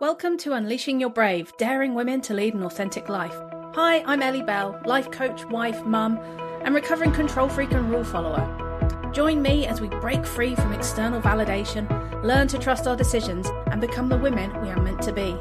Welcome 0.00 0.38
to 0.38 0.54
Unleashing 0.54 0.98
Your 0.98 1.10
Brave, 1.10 1.54
daring 1.58 1.92
women 1.92 2.22
to 2.22 2.32
lead 2.32 2.54
an 2.54 2.62
authentic 2.62 3.10
life. 3.10 3.34
Hi, 3.74 4.02
I'm 4.06 4.22
Ellie 4.22 4.42
Bell, 4.42 4.80
life 4.86 5.10
coach, 5.10 5.44
wife, 5.44 5.84
mum, 5.84 6.16
and 6.64 6.74
recovering 6.74 7.12
control 7.12 7.50
freak 7.50 7.72
and 7.72 7.90
rule 7.90 8.02
follower. 8.02 9.10
Join 9.12 9.42
me 9.42 9.66
as 9.66 9.82
we 9.82 9.88
break 9.88 10.24
free 10.24 10.54
from 10.54 10.72
external 10.72 11.20
validation, 11.20 11.86
learn 12.24 12.48
to 12.48 12.58
trust 12.58 12.86
our 12.86 12.96
decisions, 12.96 13.46
and 13.66 13.78
become 13.78 14.08
the 14.08 14.16
women 14.16 14.58
we 14.62 14.70
are 14.70 14.80
meant 14.80 15.02
to 15.02 15.12
be. 15.12 15.36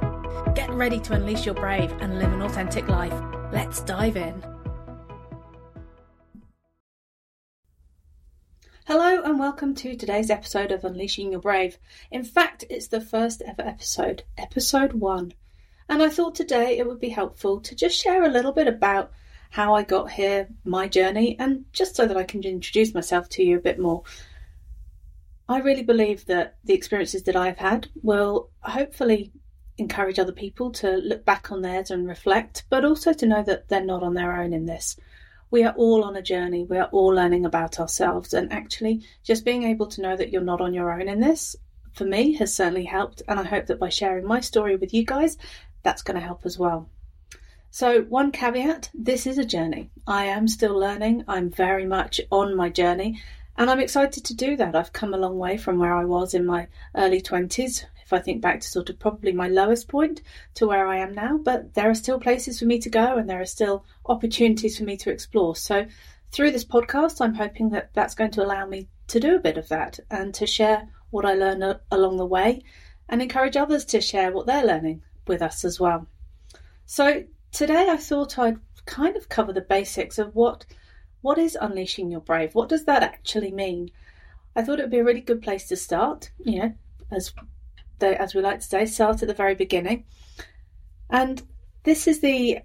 Get 0.55 0.70
ready 0.71 1.00
to 1.00 1.14
unleash 1.14 1.46
your 1.46 1.55
brave 1.55 1.94
and 2.02 2.20
live 2.20 2.34
an 2.34 2.41
authentic 2.41 2.89
life. 2.89 3.14
Let's 3.54 3.80
dive 3.80 4.18
in. 4.18 4.44
Hello 8.90 9.21
and 9.21 9.38
welcome 9.38 9.76
to 9.76 9.96
today's 9.96 10.32
episode 10.32 10.71
of 10.71 10.84
Unleashing 10.84 11.32
Your 11.32 11.42
Brave. 11.42 11.78
In 12.10 12.24
fact, 12.24 12.66
it's 12.71 12.88
the 12.88 13.00
first 13.00 13.44
ever 13.44 13.62
episode, 13.62 14.24
episode 14.36 14.93
one. 14.93 15.36
And 15.88 16.02
I 16.02 16.10
thought 16.10 16.34
today 16.34 16.75
it 16.75 16.88
would 16.88 17.00
be 17.00 17.10
helpful 17.10 17.61
to 17.61 17.75
just 17.75 17.96
share 17.96 18.24
a 18.24 18.32
little 18.32 18.52
bit 18.52 18.68
about 18.68 19.11
how 19.52 19.75
I 19.75 19.83
got 19.83 20.10
here, 20.10 20.47
my 20.66 20.88
journey, 20.88 21.38
and 21.38 21.66
just 21.71 21.96
so 21.96 22.07
that 22.07 22.18
I 22.18 22.24
can 22.24 22.44
introduce 22.44 22.96
myself 22.96 23.30
to 23.30 23.44
you 23.44 23.57
a 23.57 23.61
bit 23.61 23.78
more. 23.78 24.02
I 25.47 25.60
really 25.60 25.83
believe 25.83 26.25
that 26.25 26.58
the 26.64 26.74
experiences 26.74 27.21
that 27.25 27.36
I've 27.36 27.60
had 27.60 27.89
will 28.02 28.50
hopefully 28.61 29.32
encourage 29.78 30.18
other 30.18 30.32
people 30.32 30.71
to 30.71 30.97
look 30.97 31.24
back 31.25 31.52
on 31.52 31.61
theirs 31.61 31.92
and 31.92 32.08
reflect, 32.08 32.64
but 32.72 32.83
also 32.83 33.14
to 33.14 33.28
know 33.28 33.44
that 33.44 33.69
they're 33.69 33.86
not 33.86 34.02
on 34.02 34.16
their 34.16 34.36
own 34.42 34.52
in 34.52 34.66
this 34.66 34.97
we 35.52 35.64
are 35.64 35.73
all 35.76 36.03
on 36.03 36.16
a 36.16 36.22
journey. 36.22 36.64
We 36.64 36.78
are 36.78 36.89
all 36.92 37.08
learning 37.08 37.45
about 37.45 37.80
ourselves. 37.80 38.34
And 38.34 38.52
actually, 38.52 39.03
just 39.23 39.45
being 39.45 39.64
able 39.64 39.88
to 39.88 40.02
know 40.02 40.16
that 40.16 40.31
you're 40.31 40.42
not 40.42 40.62
on 40.62 40.73
your 40.73 40.92
own 40.92 41.08
in 41.08 41.20
this, 41.20 41.56
for 41.94 42.06
me, 42.06 42.34
has 42.34 42.53
certainly 42.53 42.86
helped. 42.86 43.22
And 43.28 43.39
I 43.39 43.44
hope 43.44 43.67
that 43.67 43.80
by 43.80 43.89
sharing 43.89 44.25
my 44.25 44.39
story 44.42 44.75
with 44.75 44.94
you 44.94 45.06
guys, 45.06 45.38
that's 45.84 46.02
going 46.02 46.20
to 46.20 46.25
help 46.25 46.45
as 46.45 46.58
well. 46.58 46.89
So, 47.72 48.02
one 48.02 48.31
caveat 48.31 48.89
this 48.94 49.28
is 49.28 49.38
a 49.38 49.45
journey. 49.45 49.91
I 50.08 50.25
am 50.25 50.47
still 50.47 50.75
learning. 50.78 51.23
I'm 51.28 51.52
very 51.52 51.86
much 51.86 52.19
on 52.31 52.56
my 52.56 52.69
journey. 52.69 53.22
And 53.58 53.69
I'm 53.69 53.80
excited 53.80 54.25
to 54.25 54.34
do 54.34 54.56
that. 54.56 54.75
I've 54.75 54.94
come 54.94 55.13
a 55.13 55.17
long 55.17 55.38
way 55.38 55.58
from 55.58 55.80
where 55.80 55.94
I 55.94 56.06
was 56.06 56.34
in 56.34 56.45
my 56.45 56.67
early 56.95 57.22
20s, 57.22 57.86
if 58.09 58.13
I 58.13 58.19
think 58.19 58.41
back 58.41 58.59
to 58.59 58.67
sort 58.67 58.89
of 58.89 58.97
probably 58.97 59.31
my 59.31 59.47
lowest 59.47 59.88
point 59.88 60.23
to 60.55 60.65
where 60.65 60.88
I 60.88 60.97
am 60.97 61.13
now. 61.13 61.38
But 61.38 61.75
there 61.75 61.91
are 61.91 61.95
still 61.95 62.19
places 62.19 62.57
for 62.57 62.66
me 62.66 62.79
to 62.79 62.89
go 62.89 63.17
and 63.17 63.29
there 63.29 63.39
are 63.39 63.45
still 63.45 63.85
opportunities 64.07 64.79
for 64.79 64.83
me 64.83 64.97
to 64.97 65.11
explore. 65.11 65.55
So 65.55 65.85
through 66.31 66.49
this 66.49 66.66
podcast, 66.66 67.21
I'm 67.21 67.35
hoping 67.35 67.69
that 67.69 67.93
that's 67.93 68.16
going 68.16 68.31
to 68.31 68.43
allow 68.43 68.66
me 68.66 68.89
to 69.09 69.19
do 69.19 69.35
a 69.35 69.39
bit 69.39 69.59
of 69.59 69.69
that 69.69 69.99
and 70.09 70.33
to 70.33 70.47
share 70.47 70.89
what 71.11 71.23
I 71.23 71.35
learn 71.35 71.63
along 71.91 72.17
the 72.17 72.25
way 72.25 72.63
and 73.07 73.21
encourage 73.21 73.55
others 73.55 73.85
to 73.85 74.01
share 74.01 74.31
what 74.31 74.47
they're 74.47 74.66
learning 74.66 75.03
with 75.27 75.44
us 75.44 75.63
as 75.63 75.79
well. 75.79 76.07
So 76.88 77.25
today 77.51 77.89
I 77.89 77.97
thought 77.97 78.39
I'd 78.39 78.57
kind 78.88 79.16
of 79.17 79.29
cover 79.29 79.53
the 79.53 79.61
basics 79.61 80.17
of 80.17 80.35
what 80.35 80.66
what 81.21 81.38
is 81.38 81.57
unleashing 81.59 82.09
your 82.09 82.21
brave? 82.21 82.55
What 82.55 82.69
does 82.69 82.85
that 82.85 83.03
actually 83.03 83.51
mean? 83.51 83.91
I 84.55 84.63
thought 84.63 84.79
it 84.79 84.83
would 84.83 84.91
be 84.91 84.99
a 84.99 85.03
really 85.03 85.21
good 85.21 85.41
place 85.44 85.67
to 85.67 85.75
start, 85.75 86.31
you 86.39 86.59
know, 86.59 86.73
as 87.11 87.33
as 88.08 88.33
we 88.33 88.42
like 88.42 88.59
to 88.59 88.66
say, 88.66 88.86
start 88.86 89.22
at 89.22 89.28
the 89.28 89.33
very 89.33 89.55
beginning. 89.55 90.05
And 91.09 91.42
this 91.83 92.08
is 92.08 92.19
the 92.19 92.59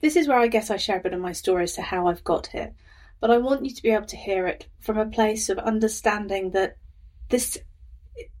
this 0.00 0.16
is 0.16 0.28
where 0.28 0.38
I 0.38 0.48
guess 0.48 0.70
I 0.70 0.76
share 0.76 0.98
a 0.98 1.02
bit 1.02 1.14
of 1.14 1.20
my 1.20 1.32
story 1.32 1.64
as 1.64 1.74
to 1.74 1.82
how 1.82 2.08
I've 2.08 2.24
got 2.24 2.48
here. 2.48 2.74
But 3.20 3.30
I 3.30 3.38
want 3.38 3.64
you 3.64 3.74
to 3.74 3.82
be 3.82 3.90
able 3.90 4.06
to 4.06 4.16
hear 4.16 4.46
it 4.46 4.66
from 4.80 4.98
a 4.98 5.06
place 5.06 5.48
of 5.48 5.58
understanding 5.58 6.50
that 6.50 6.76
this 7.30 7.56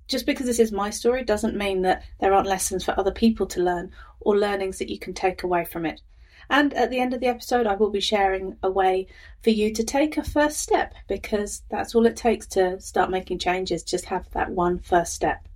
just 0.06 0.26
because 0.26 0.46
this 0.46 0.58
is 0.58 0.72
my 0.72 0.90
story 0.90 1.24
doesn't 1.24 1.56
mean 1.56 1.82
that 1.82 2.02
there 2.20 2.34
aren't 2.34 2.46
lessons 2.48 2.84
for 2.84 2.98
other 2.98 3.10
people 3.10 3.46
to 3.46 3.62
learn 3.62 3.90
or 4.20 4.36
learnings 4.36 4.78
that 4.78 4.90
you 4.90 4.98
can 4.98 5.14
take 5.14 5.42
away 5.42 5.64
from 5.64 5.86
it. 5.86 6.02
And 6.50 6.74
at 6.74 6.90
the 6.90 7.00
end 7.00 7.14
of 7.14 7.20
the 7.20 7.28
episode, 7.28 7.66
I 7.66 7.74
will 7.74 7.90
be 7.90 8.00
sharing 8.00 8.58
a 8.62 8.70
way 8.70 9.06
for 9.42 9.48
you 9.48 9.72
to 9.72 9.82
take 9.82 10.18
a 10.18 10.22
first 10.22 10.60
step 10.60 10.92
because 11.08 11.62
that's 11.70 11.94
all 11.94 12.04
it 12.04 12.16
takes 12.16 12.46
to 12.48 12.78
start 12.80 13.10
making 13.10 13.38
changes. 13.38 13.82
Just 13.82 14.04
have 14.06 14.28
that 14.32 14.50
one 14.50 14.78
first 14.78 15.14
step. 15.14 15.48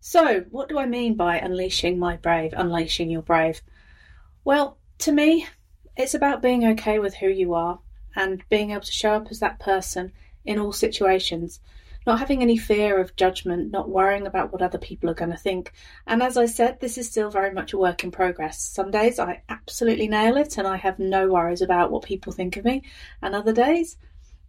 So, 0.00 0.44
what 0.50 0.68
do 0.68 0.78
I 0.78 0.86
mean 0.86 1.14
by 1.14 1.38
unleashing 1.38 1.98
my 1.98 2.16
brave, 2.16 2.54
unleashing 2.56 3.10
your 3.10 3.22
brave? 3.22 3.62
Well, 4.44 4.78
to 4.98 5.12
me, 5.12 5.46
it's 5.96 6.14
about 6.14 6.42
being 6.42 6.64
okay 6.64 6.98
with 6.98 7.14
who 7.14 7.28
you 7.28 7.54
are 7.54 7.80
and 8.14 8.42
being 8.48 8.70
able 8.70 8.82
to 8.82 8.92
show 8.92 9.14
up 9.14 9.28
as 9.30 9.40
that 9.40 9.58
person 9.58 10.12
in 10.44 10.58
all 10.58 10.72
situations, 10.72 11.60
not 12.06 12.20
having 12.20 12.42
any 12.42 12.56
fear 12.56 13.00
of 13.00 13.16
judgment, 13.16 13.70
not 13.72 13.90
worrying 13.90 14.26
about 14.26 14.52
what 14.52 14.62
other 14.62 14.78
people 14.78 15.10
are 15.10 15.14
going 15.14 15.32
to 15.32 15.36
think. 15.36 15.72
And 16.06 16.22
as 16.22 16.36
I 16.36 16.46
said, 16.46 16.80
this 16.80 16.96
is 16.96 17.10
still 17.10 17.30
very 17.30 17.52
much 17.52 17.72
a 17.72 17.78
work 17.78 18.04
in 18.04 18.10
progress. 18.10 18.62
Some 18.62 18.90
days 18.90 19.18
I 19.18 19.42
absolutely 19.48 20.08
nail 20.08 20.36
it 20.36 20.56
and 20.56 20.66
I 20.66 20.76
have 20.76 20.98
no 20.98 21.28
worries 21.28 21.60
about 21.60 21.90
what 21.90 22.04
people 22.04 22.32
think 22.32 22.56
of 22.56 22.64
me, 22.64 22.84
and 23.20 23.34
other 23.34 23.52
days 23.52 23.96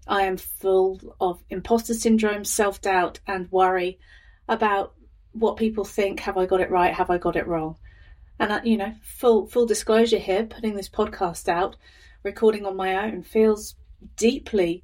I 0.07 0.23
am 0.23 0.37
full 0.37 0.99
of 1.19 1.43
imposter 1.49 1.95
syndrome, 1.95 2.45
self 2.45 2.81
doubt, 2.81 3.19
and 3.27 3.51
worry 3.51 3.99
about 4.47 4.93
what 5.33 5.57
people 5.57 5.85
think. 5.85 6.21
Have 6.21 6.37
I 6.37 6.45
got 6.45 6.61
it 6.61 6.71
right? 6.71 6.93
Have 6.93 7.09
I 7.09 7.17
got 7.17 7.35
it 7.35 7.47
wrong? 7.47 7.77
And 8.39 8.51
uh, 8.51 8.61
you 8.63 8.77
know, 8.77 8.93
full 9.01 9.47
full 9.47 9.65
disclosure 9.65 10.17
here, 10.17 10.45
putting 10.45 10.75
this 10.75 10.89
podcast 10.89 11.47
out, 11.47 11.75
recording 12.23 12.65
on 12.65 12.75
my 12.75 12.95
own 13.05 13.23
feels 13.23 13.75
deeply 14.15 14.83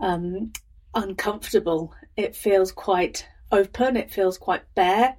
um, 0.00 0.52
uncomfortable. 0.94 1.94
It 2.16 2.34
feels 2.34 2.72
quite 2.72 3.26
open. 3.52 3.96
It 3.96 4.10
feels 4.10 4.38
quite 4.38 4.62
bare. 4.74 5.16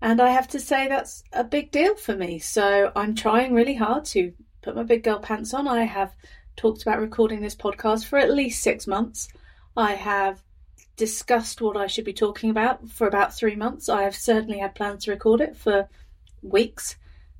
And 0.00 0.20
I 0.20 0.30
have 0.30 0.48
to 0.48 0.60
say 0.60 0.88
that's 0.88 1.22
a 1.32 1.44
big 1.44 1.70
deal 1.70 1.94
for 1.94 2.16
me. 2.16 2.38
So 2.40 2.90
I'm 2.96 3.14
trying 3.14 3.54
really 3.54 3.74
hard 3.74 4.04
to 4.06 4.32
put 4.60 4.76
my 4.76 4.82
big 4.82 5.04
girl 5.04 5.20
pants 5.20 5.54
on. 5.54 5.68
I 5.68 5.84
have 5.84 6.12
talked 6.56 6.82
about 6.82 7.00
recording 7.00 7.40
this 7.40 7.54
podcast 7.54 8.06
for 8.06 8.18
at 8.18 8.34
least 8.34 8.62
six 8.62 8.86
months. 8.86 9.28
I 9.76 9.94
have 9.94 10.42
discussed 10.96 11.60
what 11.60 11.76
I 11.76 11.86
should 11.86 12.04
be 12.04 12.12
talking 12.12 12.50
about 12.50 12.88
for 12.88 13.06
about 13.06 13.34
three 13.34 13.56
months. 13.56 13.88
I 13.88 14.02
have 14.02 14.14
certainly 14.14 14.58
had 14.58 14.74
plans 14.74 15.04
to 15.04 15.10
record 15.10 15.40
it 15.40 15.56
for 15.56 15.88
weeks, 16.42 16.96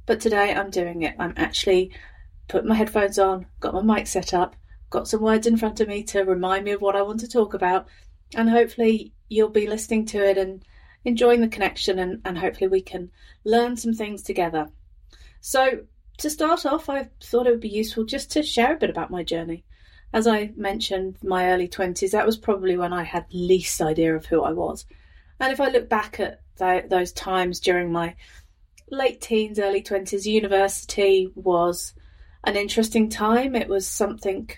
but 0.07 0.21
today 0.21 0.53
I'm 0.53 0.71
doing 0.71 1.03
it. 1.03 1.15
I'm 1.19 1.35
actually 1.37 1.93
put 2.49 2.65
my 2.65 2.75
headphones 2.75 3.19
on, 3.19 3.47
got 3.61 3.75
my 3.75 3.83
mic 3.83 4.07
set 4.07 4.35
up, 4.35 4.57
got 4.91 5.09
some 5.09 5.23
words 5.23 5.47
in 5.47 5.57
front 5.57 5.81
of 5.81 5.89
me 5.89 6.03
to 6.05 6.23
remind 6.23 6.65
me 6.65 6.73
of 6.73 6.81
what 6.81 6.97
I 6.97 7.03
want 7.03 7.21
to 7.21 7.29
talk 7.29 7.55
about, 7.55 7.89
and 8.35 8.49
hopefully 8.49 9.13
you'll 9.29 9.49
be 9.49 9.67
listening 9.67 10.07
to 10.07 10.19
it 10.19 10.39
and 10.39 10.65
enjoying 11.05 11.41
the 11.41 11.49
connection 11.49 11.99
and, 11.99 12.21
and 12.25 12.39
hopefully 12.39 12.69
we 12.69 12.81
can 12.81 13.11
learn 13.45 13.77
some 13.77 13.93
things 13.93 14.23
together. 14.23 14.69
So 15.41 15.81
to 16.19 16.31
start 16.31 16.65
off, 16.65 16.89
I 16.89 17.09
thought 17.23 17.47
it 17.47 17.51
would 17.51 17.61
be 17.61 17.69
useful 17.69 18.05
just 18.05 18.31
to 18.33 18.43
share 18.43 18.75
a 18.75 18.79
bit 18.79 18.91
about 18.91 19.11
my 19.11 19.23
journey 19.23 19.65
as 20.13 20.27
I 20.27 20.53
mentioned, 20.57 21.17
my 21.23 21.51
early 21.51 21.69
20s, 21.69 22.11
that 22.11 22.27
was 22.27 22.37
probably 22.37 22.77
when 22.77 22.93
I 22.93 23.03
had 23.03 23.25
least 23.33 23.81
idea 23.81 24.15
of 24.15 24.27
who 24.27 24.43
I 24.43 24.53
was. 24.53 24.85
And 25.41 25.53
if 25.53 25.61
I 25.61 25.71
look 25.71 25.89
back 25.89 26.21
at 26.21 26.41
th- 26.59 26.89
those 26.89 27.13
times 27.13 27.61
during 27.61 27.91
my 27.91 28.15
late 28.91 29.21
teens, 29.21 29.59
early 29.59 29.83
20s, 29.83 30.27
university 30.27 31.31
was 31.35 31.95
an 32.45 32.57
interesting 32.57 33.09
time. 33.09 33.57
It 33.57 33.69
was 33.69 33.87
something 33.87 34.51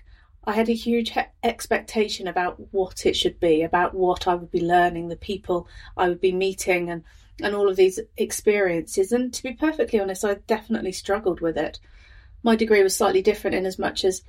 I 0.44 0.52
had 0.52 0.68
a 0.68 0.74
huge 0.74 1.10
he- 1.10 1.20
expectation 1.44 2.26
about 2.26 2.72
what 2.72 3.06
it 3.06 3.16
should 3.16 3.38
be, 3.38 3.62
about 3.62 3.94
what 3.94 4.26
I 4.26 4.34
would 4.34 4.50
be 4.50 4.60
learning, 4.60 5.08
the 5.08 5.16
people 5.16 5.68
I 5.96 6.08
would 6.08 6.20
be 6.20 6.32
meeting, 6.32 6.90
and, 6.90 7.04
and 7.40 7.54
all 7.54 7.68
of 7.68 7.76
these 7.76 8.00
experiences. 8.16 9.12
And 9.12 9.32
to 9.32 9.42
be 9.42 9.52
perfectly 9.52 10.00
honest, 10.00 10.24
I 10.24 10.34
definitely 10.46 10.92
struggled 10.92 11.40
with 11.40 11.56
it. 11.56 11.78
My 12.42 12.56
degree 12.56 12.82
was 12.82 12.96
slightly 12.96 13.22
different 13.22 13.56
in 13.56 13.66
as 13.66 13.78
much 13.78 14.04
as 14.04 14.22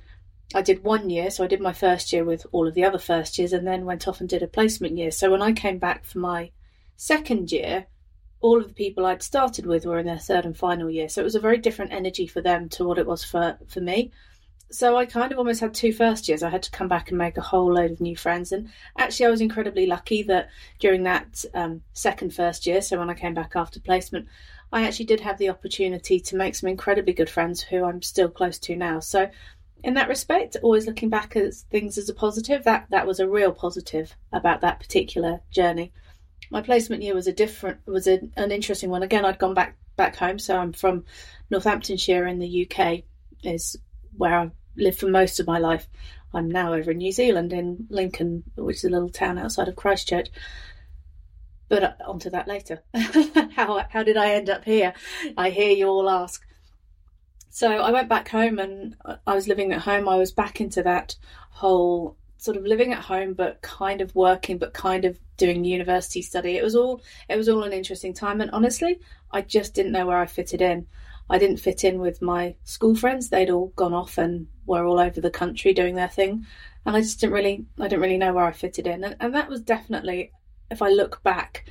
I 0.54 0.62
did 0.62 0.84
one 0.84 1.10
year, 1.10 1.30
so 1.30 1.44
I 1.44 1.48
did 1.48 1.60
my 1.60 1.72
first 1.72 2.12
year 2.12 2.24
with 2.24 2.46
all 2.52 2.68
of 2.68 2.74
the 2.74 2.84
other 2.84 2.98
first 2.98 3.38
years, 3.38 3.52
and 3.52 3.66
then 3.66 3.84
went 3.84 4.06
off 4.06 4.20
and 4.20 4.28
did 4.28 4.42
a 4.42 4.46
placement 4.48 4.96
year. 4.96 5.10
So 5.10 5.30
when 5.30 5.42
I 5.42 5.52
came 5.52 5.78
back 5.78 6.04
for 6.04 6.18
my 6.18 6.52
second 6.96 7.50
year, 7.50 7.86
all 8.40 8.60
of 8.60 8.68
the 8.68 8.74
people 8.74 9.06
I'd 9.06 9.22
started 9.22 9.66
with 9.66 9.84
were 9.86 9.98
in 9.98 10.06
their 10.06 10.18
third 10.18 10.44
and 10.44 10.56
final 10.56 10.90
year. 10.90 11.08
So 11.08 11.20
it 11.20 11.24
was 11.24 11.34
a 11.34 11.40
very 11.40 11.58
different 11.58 11.92
energy 11.92 12.26
for 12.26 12.40
them 12.40 12.68
to 12.70 12.84
what 12.84 12.98
it 12.98 13.06
was 13.06 13.24
for, 13.24 13.58
for 13.66 13.80
me. 13.80 14.12
So 14.70 14.96
I 14.96 15.06
kind 15.06 15.32
of 15.32 15.38
almost 15.38 15.60
had 15.60 15.74
two 15.74 15.92
first 15.92 16.28
years. 16.28 16.42
I 16.42 16.50
had 16.50 16.62
to 16.64 16.70
come 16.70 16.88
back 16.88 17.10
and 17.10 17.18
make 17.18 17.36
a 17.36 17.42
whole 17.42 17.72
load 17.72 17.92
of 17.92 18.00
new 18.00 18.16
friends. 18.16 18.52
And 18.52 18.68
actually, 18.98 19.26
I 19.26 19.30
was 19.30 19.40
incredibly 19.40 19.86
lucky 19.86 20.22
that 20.24 20.48
during 20.80 21.04
that 21.04 21.44
um, 21.54 21.82
second 21.92 22.34
first 22.34 22.66
year, 22.66 22.82
so 22.82 22.98
when 22.98 23.10
I 23.10 23.14
came 23.14 23.34
back 23.34 23.52
after 23.54 23.80
placement, 23.80 24.26
I 24.72 24.82
actually 24.82 25.06
did 25.06 25.20
have 25.20 25.38
the 25.38 25.50
opportunity 25.50 26.18
to 26.18 26.36
make 26.36 26.56
some 26.56 26.68
incredibly 26.68 27.12
good 27.12 27.30
friends 27.30 27.62
who 27.62 27.84
I'm 27.84 28.02
still 28.02 28.28
close 28.28 28.58
to 28.60 28.76
now. 28.76 28.98
So 28.98 29.30
in 29.86 29.94
that 29.94 30.08
respect, 30.08 30.56
always 30.64 30.84
looking 30.84 31.08
back 31.08 31.36
at 31.36 31.54
things 31.54 31.96
as 31.96 32.08
a 32.08 32.14
positive, 32.14 32.64
that 32.64 32.88
that 32.90 33.06
was 33.06 33.20
a 33.20 33.28
real 33.28 33.52
positive 33.52 34.16
about 34.32 34.60
that 34.60 34.80
particular 34.80 35.40
journey. 35.52 35.92
My 36.50 36.60
placement 36.60 37.04
year 37.04 37.14
was 37.14 37.28
a 37.28 37.32
different 37.32 37.78
was 37.86 38.08
a, 38.08 38.18
an 38.36 38.50
interesting 38.50 38.90
one. 38.90 39.04
Again, 39.04 39.24
I'd 39.24 39.38
gone 39.38 39.54
back 39.54 39.76
back 39.94 40.16
home, 40.16 40.40
so 40.40 40.58
I'm 40.58 40.72
from 40.72 41.04
Northamptonshire 41.50 42.26
in 42.26 42.40
the 42.40 42.68
UK, 42.68 43.04
is 43.44 43.76
where 44.16 44.34
I've 44.34 44.50
lived 44.76 44.98
for 44.98 45.08
most 45.08 45.38
of 45.38 45.46
my 45.46 45.60
life. 45.60 45.86
I'm 46.34 46.50
now 46.50 46.74
over 46.74 46.90
in 46.90 46.98
New 46.98 47.12
Zealand 47.12 47.52
in 47.52 47.86
Lincoln, 47.88 48.42
which 48.56 48.78
is 48.78 48.84
a 48.84 48.90
little 48.90 49.08
town 49.08 49.38
outside 49.38 49.68
of 49.68 49.76
Christchurch. 49.76 50.30
But 51.68 51.84
uh, 51.84 51.92
onto 52.04 52.30
that 52.30 52.48
later. 52.48 52.82
how 53.54 53.86
how 53.88 54.02
did 54.02 54.16
I 54.16 54.32
end 54.32 54.50
up 54.50 54.64
here? 54.64 54.94
I 55.36 55.50
hear 55.50 55.70
you 55.70 55.86
all 55.86 56.10
ask. 56.10 56.44
So 57.56 57.72
I 57.72 57.90
went 57.90 58.10
back 58.10 58.28
home 58.28 58.58
and 58.58 58.96
I 59.26 59.34
was 59.34 59.48
living 59.48 59.72
at 59.72 59.80
home. 59.80 60.10
I 60.10 60.16
was 60.16 60.30
back 60.30 60.60
into 60.60 60.82
that 60.82 61.16
whole 61.48 62.18
sort 62.36 62.58
of 62.58 62.66
living 62.66 62.92
at 62.92 63.02
home 63.02 63.32
but 63.32 63.62
kind 63.62 64.02
of 64.02 64.14
working 64.14 64.58
but 64.58 64.74
kind 64.74 65.06
of 65.06 65.18
doing 65.38 65.64
university 65.64 66.20
study. 66.20 66.58
It 66.58 66.62
was 66.62 66.76
all 66.76 67.00
it 67.30 67.36
was 67.38 67.48
all 67.48 67.62
an 67.62 67.72
interesting 67.72 68.12
time. 68.12 68.42
And 68.42 68.50
honestly 68.50 69.00
i 69.30 69.40
just 69.40 69.72
didn't 69.72 69.92
know 69.92 70.04
where 70.04 70.18
i 70.18 70.26
fitted 70.26 70.60
in. 70.60 70.86
I 71.30 71.38
didn't 71.38 71.56
fit 71.56 71.82
in 71.82 71.98
with 71.98 72.20
my 72.20 72.56
school 72.64 72.94
friends. 72.94 73.30
They'd 73.30 73.48
all 73.48 73.68
gone 73.68 73.94
off 73.94 74.18
and 74.18 74.48
were 74.66 74.84
all 74.84 75.00
over 75.00 75.22
the 75.22 75.30
country 75.30 75.72
doing 75.72 75.94
their 75.94 76.10
thing. 76.10 76.44
And 76.84 76.94
i 76.94 77.00
just 77.00 77.20
didn't 77.20 77.32
really 77.32 77.64
i 77.80 77.88
didn't 77.88 78.02
really 78.02 78.18
know 78.18 78.34
where 78.34 78.44
i 78.44 78.52
fitted 78.52 78.86
in. 78.86 79.02
And, 79.02 79.16
and 79.18 79.34
that 79.34 79.48
was 79.48 79.62
definitely 79.62 80.30
if 80.70 80.82
i 80.82 80.90
look 80.90 81.22
back 81.22 81.64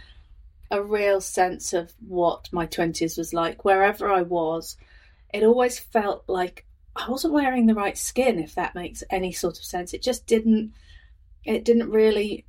a 0.72 0.82
real 0.82 1.22
sense 1.22 1.74
of 1.74 1.94
what 2.00 2.50
my 2.52 2.66
20s 2.66 3.20
was 3.20 3.36
like. 3.36 3.64
Wherever 3.64 4.12
i 4.12 4.24
was 4.24 4.78
it 5.36 5.44
always 5.44 5.78
felt 5.78 6.24
like 6.28 6.66
I 6.96 7.10
wasn't 7.10 7.34
wearing 7.34 7.66
the 7.66 7.76
right 7.76 7.98
skin, 7.98 8.40
if 8.40 8.56
that 8.56 8.74
makes 8.74 9.04
any 9.10 9.34
sort 9.34 9.58
of 9.58 9.66
sense. 9.66 9.94
It 9.94 10.02
just 10.02 10.26
didn't, 10.26 10.74
it 11.44 11.66
didn't 11.66 11.90
really, 11.90 12.46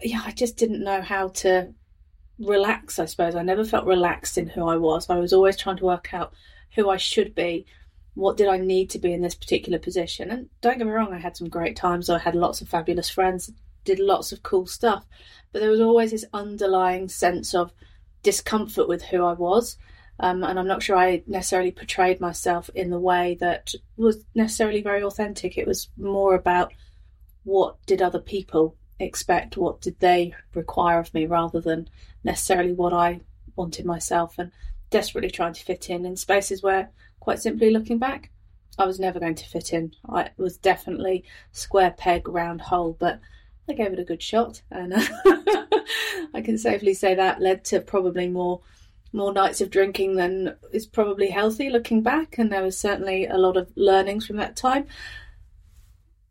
yeah, 0.00 0.22
I 0.26 0.32
just 0.32 0.56
didn't 0.56 0.82
know 0.82 1.00
how 1.00 1.28
to 1.28 1.72
relax, 2.40 2.98
I 2.98 3.04
suppose. 3.04 3.36
I 3.36 3.42
never 3.42 3.64
felt 3.64 3.86
relaxed 3.86 4.38
in 4.38 4.48
who 4.48 4.68
I 4.68 4.76
was. 4.76 5.08
I 5.08 5.18
was 5.18 5.32
always 5.32 5.56
trying 5.56 5.76
to 5.76 5.84
work 5.84 6.12
out 6.12 6.32
who 6.74 6.90
I 6.90 6.96
should 6.96 7.34
be. 7.34 7.64
What 8.14 8.36
did 8.36 8.48
I 8.48 8.58
need 8.58 8.90
to 8.90 8.98
be 8.98 9.12
in 9.12 9.22
this 9.22 9.36
particular 9.36 9.78
position? 9.78 10.30
And 10.30 10.48
don't 10.60 10.78
get 10.78 10.86
me 10.86 10.92
wrong, 10.92 11.12
I 11.12 11.18
had 11.18 11.36
some 11.36 11.48
great 11.48 11.76
times. 11.76 12.10
I 12.10 12.18
had 12.18 12.34
lots 12.34 12.60
of 12.60 12.68
fabulous 12.68 13.08
friends, 13.08 13.52
did 13.84 14.00
lots 14.00 14.32
of 14.32 14.42
cool 14.42 14.66
stuff. 14.66 15.06
But 15.52 15.60
there 15.60 15.70
was 15.70 15.80
always 15.80 16.10
this 16.10 16.24
underlying 16.32 17.08
sense 17.08 17.54
of 17.54 17.72
discomfort 18.24 18.88
with 18.88 19.02
who 19.02 19.24
I 19.24 19.34
was. 19.34 19.76
Um, 20.20 20.42
and 20.42 20.58
I'm 20.58 20.66
not 20.66 20.82
sure 20.82 20.96
I 20.96 21.22
necessarily 21.26 21.70
portrayed 21.70 22.20
myself 22.20 22.70
in 22.74 22.90
the 22.90 22.98
way 22.98 23.36
that 23.40 23.72
was 23.96 24.24
necessarily 24.34 24.82
very 24.82 25.02
authentic. 25.02 25.56
It 25.56 25.66
was 25.66 25.88
more 25.96 26.34
about 26.34 26.72
what 27.44 27.76
did 27.86 28.02
other 28.02 28.20
people 28.20 28.76
expect, 28.98 29.56
what 29.56 29.80
did 29.80 30.00
they 30.00 30.34
require 30.54 30.98
of 30.98 31.14
me, 31.14 31.26
rather 31.26 31.60
than 31.60 31.88
necessarily 32.24 32.72
what 32.72 32.92
I 32.92 33.20
wanted 33.54 33.86
myself, 33.86 34.38
and 34.38 34.50
desperately 34.90 35.30
trying 35.30 35.52
to 35.52 35.64
fit 35.64 35.88
in 35.88 36.04
in 36.04 36.16
spaces 36.16 36.62
where, 36.62 36.90
quite 37.20 37.38
simply 37.38 37.70
looking 37.70 37.98
back, 37.98 38.30
I 38.78 38.86
was 38.86 39.00
never 39.00 39.20
going 39.20 39.34
to 39.36 39.48
fit 39.48 39.72
in. 39.72 39.94
I 40.08 40.30
was 40.36 40.56
definitely 40.56 41.24
square 41.52 41.94
peg, 41.96 42.28
round 42.28 42.60
hole, 42.60 42.96
but 42.98 43.20
I 43.68 43.72
gave 43.74 43.92
it 43.92 43.98
a 43.98 44.04
good 44.04 44.22
shot, 44.22 44.62
and 44.70 44.94
I 46.34 46.42
can 46.42 46.58
safely 46.58 46.94
say 46.94 47.14
that 47.14 47.40
led 47.40 47.64
to 47.66 47.80
probably 47.80 48.28
more 48.28 48.60
more 49.12 49.32
nights 49.32 49.60
of 49.60 49.70
drinking 49.70 50.16
than 50.16 50.56
is 50.72 50.86
probably 50.86 51.30
healthy 51.30 51.70
looking 51.70 52.02
back, 52.02 52.38
and 52.38 52.52
there 52.52 52.62
was 52.62 52.78
certainly 52.78 53.26
a 53.26 53.36
lot 53.36 53.56
of 53.56 53.70
learnings 53.76 54.26
from 54.26 54.36
that 54.36 54.56
time. 54.56 54.86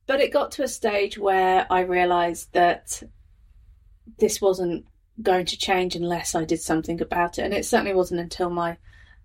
But 0.06 0.22
it 0.22 0.32
got 0.32 0.52
to 0.54 0.64
a 0.64 0.68
stage 0.68 1.18
where 1.18 1.68
I 1.70 1.82
realised 1.82 2.54
that 2.54 3.04
this 4.20 4.42
wasn't 4.42 4.86
going 5.22 5.46
to 5.48 5.58
change 5.58 5.96
unless 5.96 6.36
I 6.36 6.46
did 6.46 6.62
something 6.62 7.02
about 7.02 7.40
it, 7.40 7.44
and 7.44 7.54
it 7.54 7.66
certainly 7.66 7.94
wasn't 7.94 8.22
until 8.22 8.50
my 8.50 8.78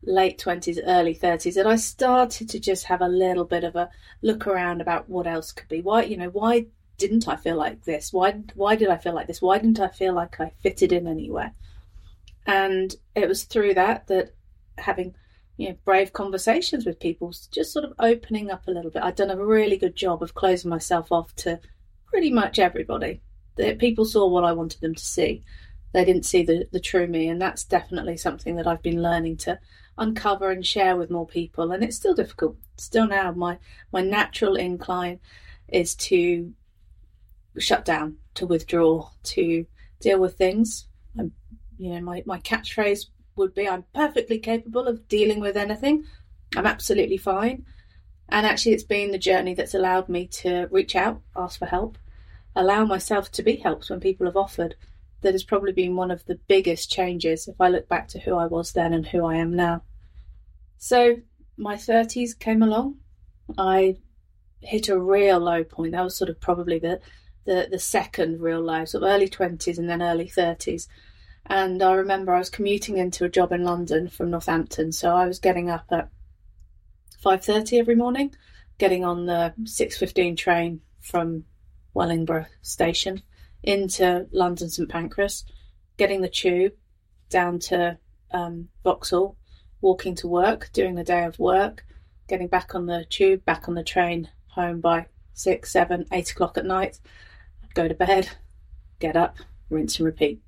late 0.04 0.38
20s, 0.38 0.81
early 0.84 1.14
30s 1.14 1.54
that 1.54 1.66
I 1.66 1.76
started 1.76 2.49
to 2.49 2.58
just 2.58 2.84
have 2.84 3.00
a 3.00 3.08
little 3.08 3.44
bit 3.44 3.64
of 3.64 3.76
a 3.76 3.90
look 4.20 4.46
around 4.46 4.81
about 4.81 5.08
what 5.08 5.26
else 5.26 5.52
could 5.52 5.69
be. 5.69 5.81
Why, 5.81 6.02
you 6.02 6.16
know, 6.16 6.31
why 6.31 6.66
didn't 6.99 7.28
I 7.28 7.37
feel 7.37 7.56
like 7.56 7.84
this? 7.84 8.12
Why 8.12 8.43
why 8.54 8.76
did 8.76 8.88
I 8.88 8.96
feel 8.96 9.14
like 9.14 9.26
this? 9.26 9.43
Why 9.43 9.58
didn't 9.58 9.81
I 9.81 9.88
feel 9.88 10.14
like 10.14 10.40
I 10.40 10.52
fitted 10.60 10.93
in 10.93 11.06
anywhere? 11.06 11.52
And 12.46 12.94
it 13.14 13.28
was 13.28 13.44
through 13.44 13.74
that 13.74 14.06
that 14.08 14.34
having 14.78 15.14
you 15.56 15.68
know 15.68 15.76
brave 15.84 16.12
conversations 16.12 16.84
with 16.84 17.00
people, 17.00 17.32
just 17.50 17.72
sort 17.72 17.84
of 17.84 17.94
opening 17.98 18.50
up 18.50 18.66
a 18.66 18.70
little 18.70 18.90
bit. 18.90 19.02
I'd 19.02 19.16
done 19.16 19.30
a 19.30 19.44
really 19.44 19.76
good 19.76 19.94
job 19.94 20.22
of 20.22 20.34
closing 20.34 20.70
myself 20.70 21.12
off 21.12 21.34
to 21.36 21.60
pretty 22.06 22.30
much 22.30 22.58
everybody. 22.58 23.22
That 23.56 23.78
people 23.78 24.04
saw 24.04 24.26
what 24.26 24.44
I 24.44 24.52
wanted 24.52 24.80
them 24.80 24.94
to 24.94 25.04
see. 25.04 25.44
They 25.92 26.06
didn't 26.06 26.24
see 26.24 26.42
the, 26.42 26.66
the 26.72 26.80
true 26.80 27.06
me, 27.06 27.28
and 27.28 27.40
that's 27.40 27.64
definitely 27.64 28.16
something 28.16 28.56
that 28.56 28.66
I've 28.66 28.82
been 28.82 29.02
learning 29.02 29.36
to 29.38 29.58
uncover 29.98 30.50
and 30.50 30.64
share 30.64 30.96
with 30.96 31.10
more 31.10 31.26
people. 31.26 31.70
And 31.70 31.84
it's 31.84 31.96
still 31.96 32.14
difficult. 32.14 32.56
Still 32.78 33.06
now, 33.06 33.32
my 33.32 33.58
my 33.92 34.00
natural 34.00 34.56
incline 34.56 35.20
is 35.68 35.94
to 35.94 36.52
shut 37.58 37.84
down, 37.84 38.16
to 38.34 38.46
withdraw, 38.46 39.10
to 39.24 39.66
deal 40.00 40.18
with 40.18 40.36
things. 40.36 40.86
You 41.82 41.94
know, 41.94 42.00
my, 42.00 42.23
my 42.25 42.38
catchphrase 42.38 43.06
would 43.34 43.55
be 43.55 43.69
I'm 43.69 43.84
perfectly 43.93 44.38
capable 44.38 44.87
of 44.87 45.08
dealing 45.08 45.40
with 45.40 45.56
anything. 45.56 46.05
I'm 46.56 46.64
absolutely 46.67 47.17
fine. 47.17 47.67
And 48.29 48.46
actually, 48.46 48.75
it's 48.75 48.84
been 48.84 49.11
the 49.11 49.19
journey 49.19 49.55
that's 49.55 49.75
allowed 49.75 50.08
me 50.08 50.29
to 50.29 50.69
reach 50.70 50.94
out, 50.94 51.20
ask 51.37 51.58
for 51.58 51.67
help, 51.67 51.99
allow 52.55 52.84
myself 52.84 53.32
to 53.32 53.43
be 53.43 53.56
helped 53.56 53.90
when 53.90 53.99
people 53.99 54.26
have 54.26 54.37
offered. 54.37 54.76
That 55.23 55.34
has 55.34 55.43
probably 55.43 55.73
been 55.73 55.96
one 55.96 56.12
of 56.12 56.25
the 56.26 56.38
biggest 56.46 56.88
changes 56.88 57.49
if 57.49 57.61
I 57.61 57.69
look 57.69 57.88
back 57.88 58.06
to 58.08 58.20
who 58.20 58.37
I 58.37 58.46
was 58.46 58.73
then 58.73 58.93
and 58.93 59.06
who 59.08 59.25
I 59.25 59.37
am 59.37 59.55
now. 59.56 59.82
So, 60.78 61.17
my 61.56 61.75
30s 61.75 62.38
came 62.38 62.62
along. 62.62 62.99
I 63.58 63.96
hit 64.61 64.88
a 64.88 65.00
real 65.00 65.40
low 65.40 65.64
point. 65.64 65.93
That 65.93 66.05
was 66.05 66.17
sort 66.17 66.31
of 66.31 66.40
probably 66.40 66.78
the, 66.78 67.00
the, 67.44 67.67
the 67.69 67.78
second 67.81 68.40
real 68.40 68.61
low, 68.61 68.85
sort 68.85 69.02
of 69.02 69.11
early 69.11 69.28
20s 69.28 69.78
and 69.78 69.88
then 69.88 70.00
early 70.00 70.28
30s 70.28 70.87
and 71.46 71.82
I 71.82 71.94
remember 71.94 72.32
I 72.32 72.38
was 72.38 72.50
commuting 72.50 72.98
into 72.98 73.24
a 73.24 73.28
job 73.28 73.52
in 73.52 73.64
London 73.64 74.08
from 74.08 74.30
Northampton, 74.30 74.92
so 74.92 75.14
I 75.14 75.26
was 75.26 75.38
getting 75.38 75.70
up 75.70 75.86
at 75.90 76.08
five 77.18 77.44
thirty 77.44 77.78
every 77.78 77.94
morning, 77.94 78.34
getting 78.78 79.04
on 79.04 79.26
the 79.26 79.54
six 79.64 79.98
fifteen 79.98 80.36
train 80.36 80.80
from 81.00 81.44
Wellingborough 81.94 82.46
station 82.62 83.22
into 83.62 84.26
London 84.32 84.70
St 84.70 84.88
Pancras, 84.88 85.44
getting 85.96 86.20
the 86.20 86.28
tube 86.28 86.72
down 87.28 87.58
to 87.58 87.98
um, 88.30 88.68
Vauxhall, 88.84 89.36
walking 89.80 90.14
to 90.16 90.28
work, 90.28 90.70
doing 90.72 90.94
the 90.94 91.04
day 91.04 91.24
of 91.24 91.38
work, 91.38 91.84
getting 92.28 92.48
back 92.48 92.74
on 92.74 92.86
the 92.86 93.04
tube, 93.10 93.44
back 93.44 93.68
on 93.68 93.74
the 93.74 93.84
train 93.84 94.28
home 94.46 94.80
by 94.80 95.06
six, 95.34 95.72
seven, 95.72 96.06
eight 96.12 96.30
o'clock 96.30 96.56
at 96.56 96.64
night. 96.64 96.98
I'd 97.62 97.74
go 97.74 97.88
to 97.88 97.94
bed, 97.94 98.28
get 98.98 99.16
up, 99.16 99.36
rinse 99.70 99.98
and 99.98 100.06
repeat 100.06 100.40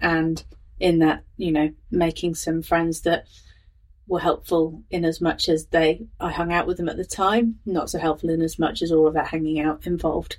and 0.00 0.42
in 0.80 1.00
that, 1.00 1.24
you 1.36 1.52
know, 1.52 1.70
making 1.90 2.34
some 2.34 2.62
friends 2.62 3.02
that 3.02 3.26
were 4.06 4.20
helpful 4.20 4.82
in 4.90 5.04
as 5.04 5.20
much 5.20 5.48
as 5.48 5.66
they 5.66 6.06
I 6.18 6.30
hung 6.32 6.52
out 6.52 6.66
with 6.66 6.78
them 6.78 6.88
at 6.88 6.96
the 6.96 7.04
time, 7.04 7.58
not 7.66 7.90
so 7.90 7.98
helpful 7.98 8.30
in 8.30 8.40
as 8.42 8.58
much 8.58 8.82
as 8.82 8.90
all 8.90 9.06
of 9.06 9.14
that 9.14 9.28
hanging 9.28 9.60
out 9.60 9.86
involved 9.86 10.38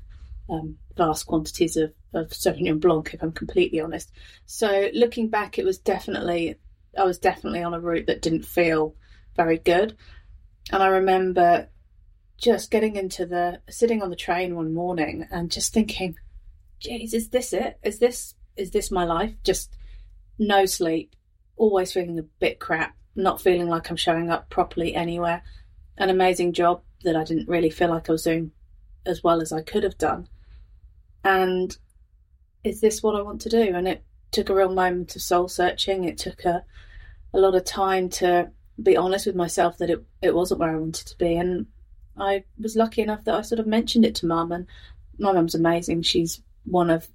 um, 0.50 0.78
vast 0.98 1.28
quantities 1.28 1.78
of, 1.78 1.94
of 2.14 2.30
Sauvignon 2.30 2.80
Blanc, 2.80 3.14
if 3.14 3.22
I'm 3.22 3.32
completely 3.32 3.80
honest. 3.80 4.12
So 4.46 4.90
looking 4.94 5.30
back, 5.30 5.60
it 5.60 5.66
was 5.66 5.78
definitely 5.78 6.56
I 6.98 7.04
was 7.04 7.20
definitely 7.20 7.62
on 7.62 7.76
a 7.76 7.80
route 7.80 8.08
that 8.08 8.22
didn't 8.22 8.46
feel 8.46 8.96
very 9.36 9.60
good, 9.60 9.96
and 10.72 10.82
I 10.82 10.88
remember 10.88 11.70
just 12.38 12.72
getting 12.72 12.96
into 12.96 13.26
the 13.26 13.62
sitting 13.70 14.02
on 14.02 14.10
the 14.10 14.16
train 14.16 14.56
one 14.56 14.74
morning 14.74 15.28
and 15.30 15.52
just 15.52 15.74
thinking, 15.74 16.18
"Geez, 16.80 17.14
is 17.14 17.30
this 17.30 17.54
it? 17.54 17.78
Is 17.84 18.00
this 18.00 18.34
is 18.60 18.72
this 18.72 18.92
my 18.92 19.06
life? 19.06 19.34
Just 19.44 19.76
no 20.38 20.66
sleep, 20.66 21.16
always 21.56 21.92
feeling 21.92 22.20
a 22.20 22.24
bit 22.24 22.60
crap, 22.60 22.96
not 23.16 23.42
feeling 23.42 23.68
like 23.68 23.90
I'm 23.90 23.98
showing 23.98 24.30
up 24.30 24.50
properly 24.50 24.94
anywhere. 24.94 25.42
An 25.98 26.10
amazing 26.10 26.54
job 26.54 26.82
that 27.04 27.16
I 27.16 27.24
didn't 27.24 27.48
really 27.48 27.70
feel 27.70 27.90
like 27.90 28.10
I 28.10 28.14
was 28.14 28.24
doing 28.24 28.52
as 29.06 29.24
well 29.24 29.42
as 29.42 29.52
I 29.52 29.62
could 29.62 29.84
have 29.84 29.98
done. 29.98 30.28
And 31.24 31.76
is 32.64 32.82
this 32.82 33.02
what 33.02 33.16
I 33.16 33.22
want 33.22 33.42
to 33.42 33.50
do? 33.50 33.74
And 33.74 33.88
it 33.88 34.04
took 34.32 34.50
a 34.50 34.56
real 34.56 34.74
moment 34.74 35.16
of 35.16 35.22
soul 35.22 35.48
searching. 35.48 36.04
It 36.04 36.18
took 36.18 36.46
a, 36.46 36.64
a 37.34 37.40
lot 37.40 37.56
of 37.56 37.66
time 37.66 38.10
to 38.10 38.52
be 38.82 38.96
honest 38.96 39.26
with 39.26 39.36
myself 39.36 39.78
that 39.78 39.90
it, 39.90 40.04
it 40.22 40.36
wasn't 40.36 40.60
where 40.60 40.72
I 40.72 40.80
wanted 40.80 41.08
to 41.08 41.18
be. 41.18 41.36
And 41.36 41.68
I 42.18 42.44
was 42.60 42.76
lucky 42.76 43.02
enough 43.02 43.24
that 43.26 43.36
I 43.36 43.42
sort 43.42 43.60
of 43.60 43.68
mentioned 43.68 44.06
it 44.06 44.16
to 44.16 44.26
mum. 44.26 44.52
And 44.52 44.68
my 45.18 45.32
mum's 45.32 45.56
amazing. 45.56 46.02
She's 46.04 46.42
one 46.66 46.90
of 46.90 47.08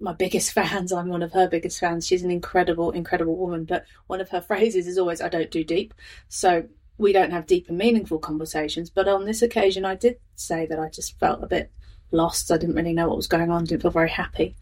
my 0.00 0.12
biggest 0.12 0.52
fans. 0.54 0.92
I'm 0.92 1.08
one 1.08 1.22
of 1.22 1.32
her 1.32 1.48
biggest 1.48 1.78
fans. 1.78 2.06
She's 2.06 2.22
an 2.22 2.30
incredible, 2.30 2.90
incredible 2.90 3.36
woman. 3.36 3.64
But 3.64 3.84
one 4.06 4.20
of 4.20 4.30
her 4.30 4.40
phrases 4.40 4.86
is 4.86 4.98
always, 4.98 5.20
I 5.20 5.28
don't 5.28 5.50
do 5.50 5.62
deep. 5.62 5.94
So 6.28 6.64
we 6.98 7.12
don't 7.12 7.32
have 7.32 7.46
deep 7.46 7.68
and 7.68 7.78
meaningful 7.78 8.18
conversations. 8.18 8.90
But 8.90 9.08
on 9.08 9.24
this 9.24 9.42
occasion, 9.42 9.84
I 9.84 9.94
did 9.94 10.18
say 10.34 10.66
that 10.66 10.78
I 10.78 10.88
just 10.88 11.18
felt 11.18 11.42
a 11.42 11.46
bit 11.46 11.70
lost. 12.12 12.50
I 12.50 12.58
didn't 12.58 12.74
really 12.76 12.92
know 12.92 13.08
what 13.08 13.16
was 13.16 13.26
going 13.26 13.50
on, 13.50 13.64
didn't 13.64 13.82
feel 13.82 13.90
very 13.90 14.10
happy. 14.10 14.56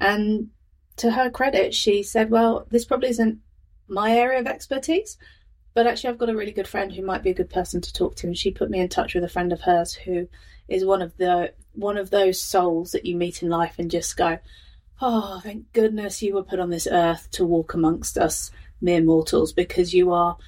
And 0.00 0.50
to 0.96 1.10
her 1.10 1.30
credit, 1.30 1.74
she 1.74 2.02
said, 2.02 2.30
Well, 2.30 2.66
this 2.70 2.84
probably 2.84 3.10
isn't 3.10 3.40
my 3.88 4.12
area 4.12 4.40
of 4.40 4.46
expertise. 4.46 5.18
But 5.74 5.86
actually, 5.86 6.10
I've 6.10 6.18
got 6.18 6.30
a 6.30 6.36
really 6.36 6.52
good 6.52 6.66
friend 6.66 6.90
who 6.90 7.02
might 7.04 7.22
be 7.22 7.30
a 7.30 7.34
good 7.34 7.50
person 7.50 7.82
to 7.82 7.92
talk 7.92 8.16
to, 8.16 8.26
and 8.26 8.36
she 8.36 8.50
put 8.50 8.70
me 8.70 8.80
in 8.80 8.88
touch 8.88 9.14
with 9.14 9.24
a 9.24 9.28
friend 9.28 9.52
of 9.52 9.60
hers 9.60 9.92
who 9.92 10.26
is 10.68 10.86
one 10.86 11.02
of 11.02 11.14
the 11.18 11.52
one 11.74 11.98
of 11.98 12.08
those 12.08 12.40
souls 12.40 12.92
that 12.92 13.04
you 13.04 13.14
meet 13.14 13.42
in 13.42 13.50
life 13.50 13.74
and 13.78 13.90
just 13.90 14.16
go, 14.16 14.38
Oh, 15.00 15.40
thank 15.42 15.72
goodness 15.74 16.22
you 16.22 16.34
were 16.34 16.42
put 16.42 16.58
on 16.58 16.70
this 16.70 16.88
earth 16.90 17.30
to 17.32 17.44
walk 17.44 17.74
amongst 17.74 18.16
us 18.16 18.50
mere 18.80 19.02
mortals 19.02 19.52
because 19.52 19.92
you 19.92 20.12
are 20.12 20.38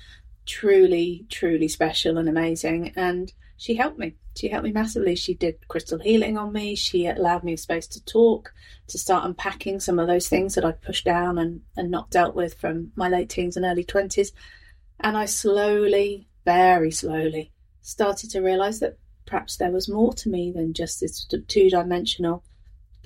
truly, 0.47 1.27
truly 1.29 1.69
special 1.69 2.17
and 2.17 2.31
amazing. 2.31 2.95
And 2.97 3.31
she 3.59 3.75
helped 3.75 3.99
me. 3.99 4.15
She 4.35 4.49
helped 4.49 4.65
me 4.65 4.73
massively. 4.73 5.17
She 5.17 5.35
did 5.35 5.69
crystal 5.69 5.99
healing 5.99 6.39
on 6.39 6.55
me. 6.55 6.77
She 6.77 7.07
allowed 7.07 7.45
me 7.45 7.57
space 7.57 7.87
to 7.89 8.05
talk, 8.07 8.55
to 8.87 8.97
start 8.97 9.27
unpacking 9.27 9.81
some 9.81 9.99
of 9.99 10.07
those 10.07 10.29
things 10.29 10.55
that 10.55 10.65
I'd 10.65 10.81
pushed 10.81 11.05
down 11.05 11.37
and, 11.37 11.61
and 11.77 11.91
not 11.91 12.11
dealt 12.11 12.35
with 12.35 12.55
from 12.55 12.93
my 12.97 13.11
late 13.11 13.29
teens 13.29 13.57
and 13.57 13.67
early 13.67 13.85
20s. 13.85 14.33
And 15.01 15.15
I 15.15 15.27
slowly, 15.27 16.27
very 16.47 16.91
slowly, 16.91 17.53
started 17.83 18.31
to 18.31 18.41
realize 18.41 18.81
that 18.81 18.97
perhaps 19.27 19.57
there 19.57 19.73
was 19.73 19.91
more 19.91 20.15
to 20.15 20.31
me 20.31 20.53
than 20.53 20.73
just 20.73 21.01
this 21.01 21.27
two 21.49 21.69
dimensional 21.69 22.45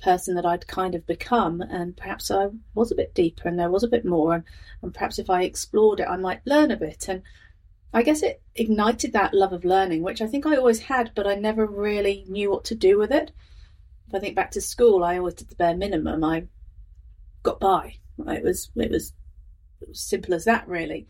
person 0.03 0.35
that 0.35 0.45
I'd 0.45 0.67
kind 0.67 0.95
of 0.95 1.07
become. 1.07 1.61
And 1.61 1.95
perhaps 1.95 2.29
I 2.29 2.49
was 2.75 2.91
a 2.91 2.95
bit 2.95 3.15
deeper 3.15 3.47
and 3.47 3.57
there 3.57 3.71
was 3.71 3.83
a 3.83 3.87
bit 3.87 4.05
more. 4.05 4.35
And, 4.35 4.43
and 4.81 4.93
perhaps 4.93 5.17
if 5.17 5.29
I 5.29 5.43
explored 5.43 5.99
it, 5.99 6.07
I 6.07 6.17
might 6.17 6.45
learn 6.45 6.71
a 6.71 6.77
bit. 6.77 7.07
And 7.07 7.23
I 7.93 8.03
guess 8.03 8.21
it 8.21 8.41
ignited 8.55 9.13
that 9.13 9.33
love 9.33 9.53
of 9.53 9.63
learning, 9.65 10.03
which 10.03 10.21
I 10.21 10.27
think 10.27 10.45
I 10.45 10.55
always 10.55 10.79
had, 10.79 11.11
but 11.15 11.27
I 11.27 11.35
never 11.35 11.65
really 11.65 12.25
knew 12.27 12.51
what 12.51 12.65
to 12.65 12.75
do 12.75 12.97
with 12.97 13.11
it. 13.11 13.31
If 14.07 14.15
I 14.15 14.19
think 14.19 14.35
back 14.35 14.51
to 14.51 14.61
school, 14.61 15.03
I 15.03 15.17
always 15.17 15.35
did 15.35 15.49
the 15.49 15.55
bare 15.55 15.77
minimum. 15.77 16.23
I 16.23 16.47
got 17.41 17.59
by. 17.59 17.95
It 18.27 18.43
was 18.43 18.69
it 18.75 18.91
was, 18.91 19.13
it 19.81 19.89
was 19.89 19.99
simple 19.99 20.33
as 20.33 20.45
that, 20.45 20.67
really. 20.67 21.07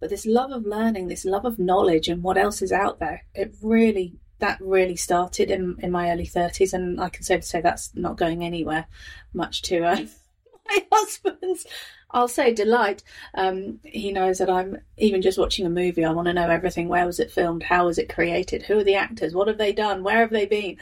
But 0.00 0.10
this 0.10 0.26
love 0.26 0.50
of 0.50 0.66
learning, 0.66 1.08
this 1.08 1.24
love 1.24 1.44
of 1.44 1.58
knowledge, 1.58 2.08
and 2.08 2.22
what 2.22 2.36
else 2.36 2.60
is 2.60 2.72
out 2.72 2.98
there, 2.98 3.24
it 3.34 3.54
really 3.62 4.18
that 4.44 4.60
really 4.60 4.96
started 4.96 5.50
in 5.50 5.76
in 5.80 5.90
my 5.90 6.10
early 6.10 6.26
thirties, 6.26 6.74
and 6.74 7.00
I 7.00 7.08
can 7.08 7.22
say 7.22 7.60
that's 7.60 7.94
not 7.94 8.18
going 8.18 8.44
anywhere, 8.44 8.86
much 9.32 9.62
to 9.62 9.84
uh, 9.84 9.96
my 10.68 10.86
husband's 10.92 11.66
I'll 12.10 12.28
say 12.28 12.52
delight. 12.52 13.02
Um, 13.34 13.80
he 13.82 14.12
knows 14.12 14.38
that 14.38 14.48
I'm 14.48 14.78
even 14.96 15.20
just 15.20 15.38
watching 15.38 15.66
a 15.66 15.70
movie. 15.70 16.04
I 16.04 16.12
want 16.12 16.26
to 16.26 16.32
know 16.32 16.48
everything. 16.48 16.88
Where 16.88 17.06
was 17.06 17.18
it 17.18 17.32
filmed? 17.32 17.64
How 17.64 17.86
was 17.86 17.98
it 17.98 18.14
created? 18.14 18.62
Who 18.62 18.78
are 18.78 18.84
the 18.84 18.94
actors? 18.94 19.34
What 19.34 19.48
have 19.48 19.58
they 19.58 19.72
done? 19.72 20.04
Where 20.04 20.18
have 20.18 20.30
they 20.30 20.46
been? 20.46 20.76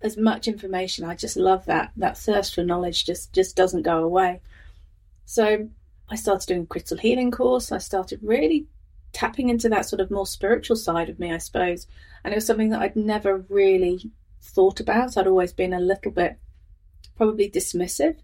As 0.00 0.16
much 0.16 0.48
information. 0.48 1.04
I 1.04 1.14
just 1.14 1.36
love 1.36 1.66
that. 1.66 1.92
That 1.96 2.16
thirst 2.16 2.54
for 2.54 2.64
knowledge 2.64 3.04
just 3.04 3.34
just 3.34 3.56
doesn't 3.56 3.82
go 3.82 4.02
away. 4.02 4.40
So 5.26 5.68
I 6.08 6.16
started 6.16 6.46
doing 6.46 6.66
crystal 6.66 6.96
healing 6.96 7.30
course. 7.30 7.72
I 7.72 7.78
started 7.78 8.20
really 8.22 8.66
tapping 9.12 9.48
into 9.48 9.68
that 9.68 9.86
sort 9.86 10.00
of 10.00 10.10
more 10.10 10.26
spiritual 10.26 10.76
side 10.76 11.08
of 11.08 11.18
me, 11.18 11.32
I 11.32 11.38
suppose. 11.38 11.86
And 12.24 12.32
it 12.32 12.36
was 12.36 12.46
something 12.46 12.70
that 12.70 12.82
I'd 12.82 12.96
never 12.96 13.44
really 13.48 14.10
thought 14.42 14.80
about. 14.80 15.16
I'd 15.16 15.26
always 15.26 15.52
been 15.52 15.72
a 15.72 15.80
little 15.80 16.12
bit 16.12 16.38
probably 17.16 17.50
dismissive 17.50 18.16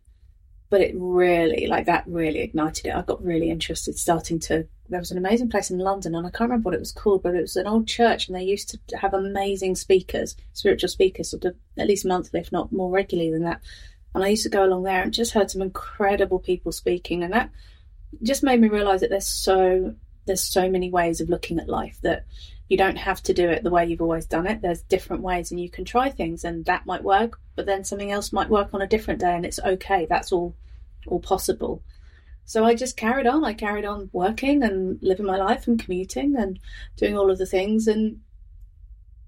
but 0.68 0.80
it 0.80 0.94
really 0.96 1.66
like 1.66 1.86
that 1.86 2.04
really 2.06 2.40
ignited 2.40 2.86
it. 2.86 2.94
I 2.94 3.02
got 3.02 3.24
really 3.24 3.50
interested 3.50 3.98
starting 3.98 4.38
to 4.40 4.66
there 4.88 5.00
was 5.00 5.10
an 5.10 5.18
amazing 5.18 5.48
place 5.48 5.70
in 5.70 5.78
London 5.78 6.14
and 6.14 6.26
I 6.26 6.30
can't 6.30 6.48
remember 6.48 6.68
what 6.68 6.74
it 6.74 6.80
was 6.80 6.92
called, 6.92 7.22
but 7.22 7.34
it 7.34 7.40
was 7.40 7.56
an 7.56 7.66
old 7.66 7.88
church 7.88 8.28
and 8.28 8.36
they 8.36 8.44
used 8.44 8.78
to 8.88 8.96
have 8.96 9.14
amazing 9.14 9.74
speakers, 9.74 10.36
spiritual 10.52 10.88
speakers, 10.88 11.30
sort 11.30 11.44
of 11.44 11.56
at 11.76 11.88
least 11.88 12.06
monthly, 12.06 12.40
if 12.40 12.52
not 12.52 12.72
more 12.72 12.90
regularly 12.90 13.32
than 13.32 13.42
that. 13.42 13.60
And 14.14 14.22
I 14.22 14.28
used 14.28 14.44
to 14.44 14.48
go 14.48 14.64
along 14.64 14.84
there 14.84 15.02
and 15.02 15.12
just 15.12 15.32
heard 15.32 15.50
some 15.50 15.62
incredible 15.62 16.38
people 16.38 16.70
speaking 16.70 17.24
and 17.24 17.32
that 17.32 17.50
just 18.22 18.44
made 18.44 18.60
me 18.60 18.68
realise 18.68 19.00
that 19.00 19.10
there's 19.10 19.26
so 19.26 19.94
there's 20.26 20.42
so 20.42 20.68
many 20.68 20.90
ways 20.90 21.20
of 21.20 21.30
looking 21.30 21.58
at 21.58 21.68
life 21.68 21.98
that 22.02 22.24
you 22.68 22.76
don't 22.76 22.96
have 22.96 23.22
to 23.22 23.34
do 23.34 23.48
it 23.48 23.62
the 23.62 23.70
way 23.70 23.86
you've 23.86 24.02
always 24.02 24.26
done 24.26 24.46
it. 24.46 24.60
There's 24.60 24.82
different 24.82 25.22
ways 25.22 25.50
and 25.50 25.60
you 25.60 25.70
can 25.70 25.84
try 25.84 26.10
things 26.10 26.44
and 26.44 26.64
that 26.64 26.86
might 26.86 27.04
work, 27.04 27.38
but 27.54 27.66
then 27.66 27.84
something 27.84 28.10
else 28.10 28.32
might 28.32 28.50
work 28.50 28.74
on 28.74 28.82
a 28.82 28.88
different 28.88 29.20
day 29.20 29.34
and 29.34 29.46
it's 29.46 29.60
okay. 29.60 30.06
That's 30.08 30.32
all 30.32 30.54
all 31.06 31.20
possible. 31.20 31.82
So 32.44 32.64
I 32.64 32.74
just 32.74 32.96
carried 32.96 33.26
on. 33.26 33.44
I 33.44 33.54
carried 33.54 33.84
on 33.84 34.10
working 34.12 34.62
and 34.62 34.98
living 35.02 35.26
my 35.26 35.36
life 35.36 35.66
and 35.66 35.82
commuting 35.82 36.36
and 36.36 36.58
doing 36.96 37.16
all 37.16 37.30
of 37.30 37.38
the 37.38 37.46
things 37.46 37.86
and 37.88 38.20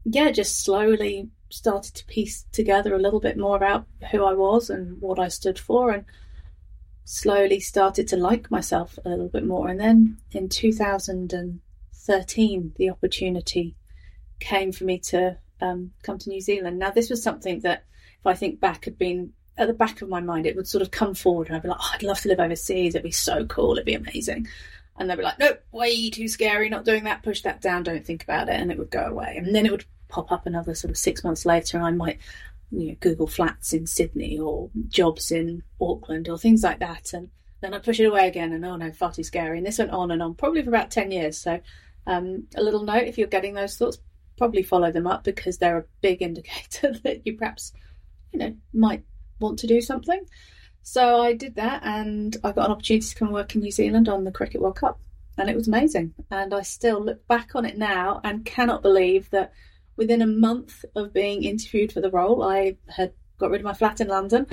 yeah, 0.04 0.30
just 0.30 0.64
slowly 0.64 1.28
started 1.50 1.94
to 1.94 2.04
piece 2.06 2.44
together 2.52 2.94
a 2.94 2.98
little 2.98 3.20
bit 3.20 3.36
more 3.36 3.56
about 3.56 3.86
who 4.10 4.24
I 4.24 4.34
was 4.34 4.70
and 4.70 5.00
what 5.00 5.18
I 5.18 5.28
stood 5.28 5.58
for 5.58 5.90
and 5.90 6.04
slowly 7.08 7.58
started 7.58 8.06
to 8.06 8.18
like 8.18 8.50
myself 8.50 8.98
a 9.02 9.08
little 9.08 9.28
bit 9.28 9.46
more. 9.46 9.68
And 9.68 9.80
then 9.80 10.18
in 10.32 10.50
2013, 10.50 12.72
the 12.76 12.90
opportunity 12.90 13.74
came 14.40 14.72
for 14.72 14.84
me 14.84 14.98
to 14.98 15.38
um, 15.62 15.92
come 16.02 16.18
to 16.18 16.28
New 16.28 16.42
Zealand. 16.42 16.78
Now, 16.78 16.90
this 16.90 17.08
was 17.08 17.22
something 17.22 17.60
that, 17.60 17.84
if 18.20 18.26
I 18.26 18.34
think 18.34 18.60
back, 18.60 18.84
had 18.84 18.98
been 18.98 19.32
at 19.56 19.68
the 19.68 19.74
back 19.74 20.02
of 20.02 20.10
my 20.10 20.20
mind. 20.20 20.44
It 20.44 20.54
would 20.54 20.68
sort 20.68 20.82
of 20.82 20.90
come 20.90 21.14
forward, 21.14 21.46
and 21.46 21.56
I'd 21.56 21.62
be 21.62 21.68
like, 21.68 21.78
oh, 21.80 21.90
I'd 21.94 22.02
love 22.02 22.20
to 22.20 22.28
live 22.28 22.40
overseas. 22.40 22.94
It'd 22.94 23.02
be 23.02 23.10
so 23.10 23.46
cool. 23.46 23.72
It'd 23.72 23.86
be 23.86 23.94
amazing. 23.94 24.46
And 24.98 25.08
they'd 25.08 25.16
be 25.16 25.22
like, 25.22 25.38
nope, 25.38 25.62
way 25.72 26.10
too 26.10 26.28
scary. 26.28 26.68
Not 26.68 26.84
doing 26.84 27.04
that. 27.04 27.22
Push 27.22 27.40
that 27.42 27.62
down. 27.62 27.84
Don't 27.84 28.04
think 28.04 28.22
about 28.22 28.50
it. 28.50 28.60
And 28.60 28.70
it 28.70 28.76
would 28.76 28.90
go 28.90 29.06
away. 29.06 29.36
And 29.38 29.54
then 29.54 29.64
it 29.64 29.72
would 29.72 29.86
pop 30.08 30.30
up 30.30 30.44
another 30.44 30.74
sort 30.74 30.90
of 30.90 30.98
six 30.98 31.24
months 31.24 31.46
later, 31.46 31.78
and 31.78 31.86
I 31.86 31.90
might 31.90 32.18
you 32.70 32.88
know, 32.88 32.96
Google 33.00 33.26
flats 33.26 33.72
in 33.72 33.86
Sydney 33.86 34.38
or 34.38 34.70
jobs 34.88 35.30
in 35.30 35.62
Auckland 35.80 36.28
or 36.28 36.38
things 36.38 36.62
like 36.62 36.80
that. 36.80 37.12
And 37.12 37.30
then 37.60 37.74
I 37.74 37.78
push 37.78 38.00
it 38.00 38.06
away 38.06 38.28
again, 38.28 38.52
and 38.52 38.64
oh 38.64 38.76
no, 38.76 38.92
far 38.92 39.12
too 39.12 39.22
scary. 39.22 39.58
And 39.58 39.66
this 39.66 39.78
went 39.78 39.90
on 39.90 40.10
and 40.10 40.22
on, 40.22 40.34
probably 40.34 40.62
for 40.62 40.70
about 40.70 40.90
10 40.90 41.10
years. 41.10 41.38
So 41.38 41.60
um, 42.06 42.46
a 42.56 42.62
little 42.62 42.84
note 42.84 43.04
if 43.04 43.18
you're 43.18 43.26
getting 43.26 43.54
those 43.54 43.76
thoughts, 43.76 43.98
probably 44.36 44.62
follow 44.62 44.92
them 44.92 45.06
up 45.06 45.24
because 45.24 45.58
they're 45.58 45.78
a 45.78 45.84
big 46.00 46.22
indicator 46.22 46.94
that 47.04 47.26
you 47.26 47.36
perhaps, 47.36 47.72
you 48.32 48.38
know, 48.38 48.54
might 48.72 49.04
want 49.40 49.58
to 49.60 49.66
do 49.66 49.80
something. 49.80 50.24
So 50.82 51.20
I 51.20 51.34
did 51.34 51.56
that 51.56 51.82
and 51.84 52.36
I 52.42 52.52
got 52.52 52.66
an 52.66 52.72
opportunity 52.72 53.06
to 53.06 53.14
come 53.14 53.32
work 53.32 53.54
in 53.54 53.60
New 53.60 53.70
Zealand 53.70 54.08
on 54.08 54.24
the 54.24 54.32
Cricket 54.32 54.60
World 54.60 54.76
Cup. 54.76 55.00
And 55.36 55.48
it 55.48 55.56
was 55.56 55.68
amazing. 55.68 56.14
And 56.30 56.54
I 56.54 56.62
still 56.62 57.04
look 57.04 57.26
back 57.28 57.54
on 57.54 57.64
it 57.64 57.76
now 57.76 58.20
and 58.24 58.44
cannot 58.44 58.82
believe 58.82 59.28
that 59.30 59.52
within 59.98 60.22
a 60.22 60.26
month 60.26 60.84
of 60.94 61.12
being 61.12 61.44
interviewed 61.44 61.92
for 61.92 62.00
the 62.00 62.10
role, 62.10 62.42
I 62.42 62.76
had 62.88 63.12
got 63.36 63.50
rid 63.50 63.60
of 63.60 63.66
my 63.66 63.74
flat 63.74 64.00
in 64.00 64.08
London. 64.08 64.46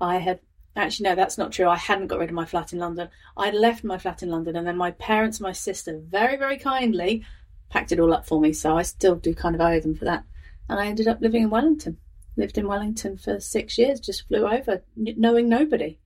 I 0.00 0.18
had 0.18 0.40
Actually, 0.74 1.10
no, 1.10 1.14
that's 1.14 1.36
not 1.36 1.52
true. 1.52 1.68
I 1.68 1.76
hadn't 1.76 2.06
got 2.06 2.18
rid 2.18 2.30
of 2.30 2.34
my 2.34 2.46
flat 2.46 2.72
in 2.72 2.78
London. 2.78 3.10
I'd 3.36 3.52
left 3.52 3.84
my 3.84 3.98
flat 3.98 4.22
in 4.22 4.30
London, 4.30 4.56
and 4.56 4.66
then 4.66 4.76
my 4.78 4.92
parents 4.92 5.38
my 5.38 5.52
sister 5.52 6.00
very, 6.02 6.38
very 6.38 6.56
kindly 6.56 7.26
packed 7.68 7.92
it 7.92 8.00
all 8.00 8.14
up 8.14 8.26
for 8.26 8.40
me. 8.40 8.54
So 8.54 8.76
I 8.76 8.82
still 8.82 9.14
do 9.14 9.34
kind 9.34 9.54
of 9.54 9.60
owe 9.60 9.80
them 9.80 9.94
for 9.94 10.06
that. 10.06 10.24
And 10.70 10.80
I 10.80 10.86
ended 10.86 11.08
up 11.08 11.20
living 11.20 11.42
in 11.42 11.50
Wellington. 11.50 11.98
Lived 12.36 12.56
in 12.56 12.68
Wellington 12.68 13.18
for 13.18 13.38
six 13.38 13.76
years, 13.76 14.00
just 14.00 14.26
flew 14.26 14.46
over, 14.46 14.82
knowing 14.96 15.48
nobody. 15.48 15.98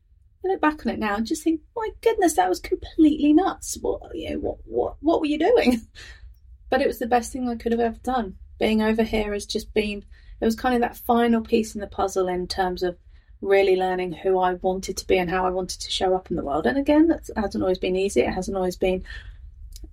I 0.45 0.49
look 0.49 0.61
back 0.61 0.85
on 0.85 0.93
it 0.93 0.99
now 0.99 1.15
and 1.15 1.26
just 1.26 1.45
think, 1.45 1.61
my 1.76 1.91
goodness, 2.00 2.35
that 2.35 2.49
was 2.49 2.59
completely 2.59 3.33
nuts. 3.33 3.79
What, 3.81 4.03
you 4.15 4.31
know, 4.31 4.38
what, 4.41 4.57
what, 4.65 4.97
what 5.00 5.21
were 5.21 5.26
you 5.26 5.38
doing? 5.38 5.83
but 6.71 6.81
it 6.81 6.88
was 6.88 6.99
the 6.99 7.07
best 7.07 7.33
thing 7.33 7.49
I 7.49 7.55
could 7.55 7.71
have 7.71 7.81
ever 7.81 7.99
done. 8.03 8.37
Being 8.59 8.83
over 8.83 9.03
here 9.03 9.33
has 9.33 9.47
just 9.47 9.73
been, 9.75 10.05
it 10.41 10.45
was 10.45 10.57
kind 10.57 10.75
of 10.75 10.81
that 10.81 10.97
final 10.97 11.41
piece 11.43 11.75
in 11.75 11.81
the 11.81 11.87
puzzle 11.87 12.29
in 12.29 12.47
terms 12.47 12.83
of 12.83 12.97
really 13.41 13.77
learning 13.77 14.13
who 14.13 14.39
I 14.39 14.55
wanted 14.55 14.97
to 14.97 15.07
be 15.07 15.19
and 15.19 15.31
how 15.31 15.47
I 15.47 15.51
wanted 15.51 15.81
to 15.81 15.91
show 15.91 16.15
up 16.15 16.31
in 16.31 16.37
the 16.37 16.45
world. 16.45 16.67
And 16.67 16.79
again, 16.79 17.09
that 17.09 17.29
hasn't 17.37 17.63
always 17.63 17.79
been 17.79 17.97
easy. 17.97 18.21
It 18.21 18.33
hasn't 18.33 18.57
always 18.57 18.77
been, 18.77 19.05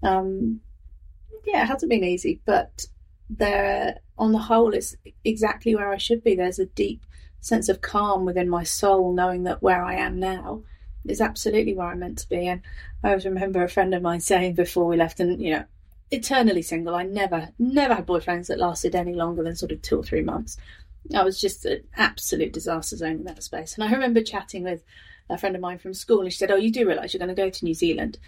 um, 0.01 0.61
yeah, 1.45 1.63
it 1.63 1.67
hasn't 1.67 1.89
been 1.89 2.03
easy. 2.03 2.41
But 2.45 2.85
there, 3.29 3.99
on 4.17 4.31
the 4.31 4.39
whole, 4.39 4.73
it's 4.73 4.95
exactly 5.23 5.75
where 5.75 5.91
I 5.91 5.97
should 5.97 6.23
be. 6.23 6.35
There's 6.35 6.59
a 6.59 6.65
deep 6.65 7.05
sense 7.41 7.67
of 7.67 7.81
calm 7.81 8.25
within 8.25 8.49
my 8.49 8.63
soul, 8.63 9.13
knowing 9.13 9.43
that 9.43 9.61
where 9.61 9.83
I 9.83 9.95
am 9.95 10.19
now 10.19 10.63
is 11.05 11.19
absolutely 11.19 11.73
where 11.73 11.87
I'm 11.87 11.99
meant 11.99 12.19
to 12.19 12.29
be. 12.29 12.47
And 12.47 12.61
I 13.03 13.09
always 13.09 13.25
remember 13.25 13.63
a 13.63 13.69
friend 13.69 13.93
of 13.93 14.01
mine 14.01 14.21
saying 14.21 14.53
before 14.53 14.87
we 14.87 14.95
left, 14.95 15.19
and 15.19 15.41
you 15.41 15.51
know, 15.51 15.65
eternally 16.13 16.61
single. 16.61 16.95
I 16.95 17.03
never, 17.03 17.49
never 17.57 17.95
had 17.95 18.05
boyfriends 18.05 18.47
that 18.47 18.59
lasted 18.59 18.95
any 18.95 19.13
longer 19.13 19.43
than 19.43 19.55
sort 19.55 19.71
of 19.71 19.81
two 19.81 19.99
or 19.99 20.03
three 20.03 20.21
months. 20.21 20.57
I 21.13 21.23
was 21.23 21.41
just 21.41 21.65
an 21.65 21.83
absolute 21.97 22.53
disaster 22.53 22.95
zone 22.95 23.17
in 23.17 23.23
that 23.25 23.43
space. 23.43 23.73
And 23.73 23.83
I 23.83 23.91
remember 23.91 24.21
chatting 24.21 24.63
with 24.63 24.83
a 25.29 25.37
friend 25.37 25.55
of 25.55 25.61
mine 25.61 25.79
from 25.79 25.93
school, 25.93 26.21
and 26.21 26.31
she 26.31 26.37
said, 26.37 26.51
"Oh, 26.51 26.55
you 26.55 26.71
do 26.71 26.87
realise 26.87 27.13
you're 27.13 27.19
going 27.19 27.35
to 27.35 27.41
go 27.41 27.49
to 27.49 27.65
New 27.65 27.73
Zealand 27.73 28.19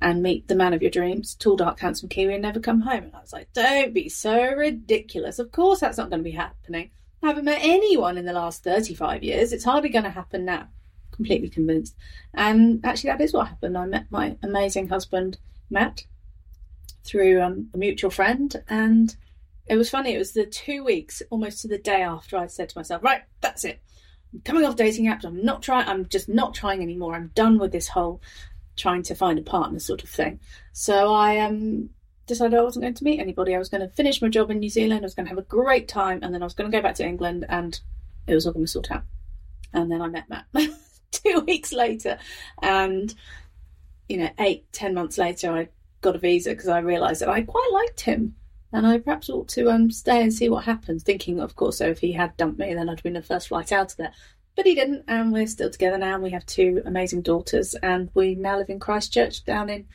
and 0.00 0.22
meet 0.22 0.48
the 0.48 0.54
man 0.54 0.72
of 0.72 0.82
your 0.82 0.90
dreams, 0.90 1.34
tall, 1.34 1.56
dark, 1.56 1.78
handsome 1.80 2.08
Kiwi, 2.08 2.34
and 2.34 2.42
never 2.42 2.60
come 2.60 2.80
home." 2.80 3.04
And 3.04 3.14
I 3.14 3.20
was 3.20 3.32
like, 3.32 3.52
"Don't 3.52 3.92
be 3.92 4.08
so 4.08 4.52
ridiculous! 4.52 5.38
Of 5.38 5.52
course 5.52 5.80
that's 5.80 5.98
not 5.98 6.10
going 6.10 6.20
to 6.20 6.30
be 6.30 6.36
happening. 6.36 6.90
I 7.22 7.28
haven't 7.28 7.44
met 7.44 7.60
anyone 7.62 8.18
in 8.18 8.24
the 8.24 8.32
last 8.32 8.64
35 8.64 9.22
years. 9.22 9.52
It's 9.52 9.64
hardly 9.64 9.90
going 9.90 10.04
to 10.04 10.10
happen 10.10 10.44
now." 10.44 10.68
Completely 11.12 11.48
convinced. 11.48 11.94
And 12.32 12.84
actually, 12.84 13.10
that 13.10 13.20
is 13.20 13.32
what 13.32 13.48
happened. 13.48 13.76
I 13.78 13.86
met 13.86 14.06
my 14.10 14.36
amazing 14.42 14.88
husband, 14.88 15.38
Matt, 15.70 16.04
through 17.04 17.42
um, 17.42 17.68
a 17.74 17.78
mutual 17.78 18.10
friend, 18.10 18.54
and 18.68 19.14
it 19.66 19.76
was 19.76 19.90
funny. 19.90 20.14
It 20.14 20.18
was 20.18 20.32
the 20.32 20.46
two 20.46 20.84
weeks, 20.84 21.22
almost 21.30 21.62
to 21.62 21.68
the 21.68 21.78
day 21.78 22.02
after 22.02 22.36
I 22.36 22.46
said 22.46 22.68
to 22.70 22.78
myself, 22.78 23.02
right, 23.02 23.22
that's 23.40 23.64
it. 23.64 23.80
I'm 24.32 24.40
coming 24.40 24.64
off 24.64 24.76
dating 24.76 25.06
apps. 25.06 25.24
I'm 25.24 25.44
not 25.44 25.62
trying. 25.62 25.88
I'm 25.88 26.08
just 26.08 26.28
not 26.28 26.54
trying 26.54 26.82
anymore. 26.82 27.14
I'm 27.14 27.30
done 27.34 27.58
with 27.58 27.72
this 27.72 27.88
whole 27.88 28.20
trying 28.76 29.02
to 29.04 29.14
find 29.14 29.38
a 29.38 29.42
partner 29.42 29.78
sort 29.78 30.02
of 30.02 30.08
thing. 30.08 30.40
So 30.72 31.14
I 31.14 31.38
um, 31.38 31.90
decided 32.26 32.58
I 32.58 32.62
wasn't 32.62 32.82
going 32.82 32.94
to 32.94 33.04
meet 33.04 33.20
anybody. 33.20 33.54
I 33.54 33.58
was 33.58 33.68
going 33.68 33.82
to 33.82 33.94
finish 33.94 34.20
my 34.20 34.28
job 34.28 34.50
in 34.50 34.58
New 34.58 34.68
Zealand. 34.68 35.02
I 35.02 35.06
was 35.06 35.14
going 35.14 35.26
to 35.26 35.30
have 35.30 35.38
a 35.38 35.42
great 35.42 35.88
time, 35.88 36.20
and 36.22 36.34
then 36.34 36.42
I 36.42 36.46
was 36.46 36.54
going 36.54 36.70
to 36.70 36.76
go 36.76 36.82
back 36.82 36.96
to 36.96 37.06
England, 37.06 37.46
and 37.48 37.78
it 38.26 38.34
was 38.34 38.46
all 38.46 38.52
going 38.52 38.66
to 38.66 38.70
sort 38.70 38.90
out. 38.90 39.04
And 39.72 39.90
then 39.90 40.02
I 40.02 40.08
met 40.08 40.28
Matt. 40.28 40.46
two 41.14 41.40
weeks 41.40 41.72
later. 41.72 42.18
And, 42.62 43.14
you 44.08 44.18
know, 44.18 44.30
eight, 44.38 44.70
ten 44.72 44.94
months 44.94 45.18
later, 45.18 45.52
I 45.52 45.68
got 46.04 46.14
a 46.14 46.20
visa 46.20 46.50
because 46.50 46.68
I 46.68 46.78
realised 46.78 47.22
that 47.22 47.28
I 47.28 47.42
quite 47.42 47.70
liked 47.72 48.02
him. 48.02 48.36
And 48.72 48.86
I 48.86 48.98
perhaps 48.98 49.30
ought 49.30 49.48
to 49.50 49.70
um, 49.70 49.90
stay 49.90 50.20
and 50.20 50.32
see 50.32 50.48
what 50.48 50.64
happens, 50.64 51.02
thinking, 51.02 51.40
of 51.40 51.54
course, 51.54 51.78
so 51.78 51.86
if 51.86 52.00
he 52.00 52.12
had 52.12 52.36
dumped 52.36 52.58
me, 52.58 52.74
then 52.74 52.88
I'd 52.88 53.02
been 53.02 53.12
the 53.12 53.22
first 53.22 53.48
flight 53.48 53.70
out 53.70 53.92
of 53.92 53.96
there. 53.96 54.12
But 54.56 54.66
he 54.66 54.74
didn't, 54.74 55.04
and 55.06 55.32
we're 55.32 55.46
still 55.46 55.70
together 55.70 55.98
now. 55.98 56.14
And 56.14 56.22
we 56.22 56.30
have 56.30 56.44
two 56.46 56.82
amazing 56.84 57.22
daughters, 57.22 57.74
and 57.74 58.10
we 58.14 58.34
now 58.34 58.58
live 58.58 58.70
in 58.70 58.80
Christchurch 58.80 59.44
down 59.44 59.70
in 59.70 59.86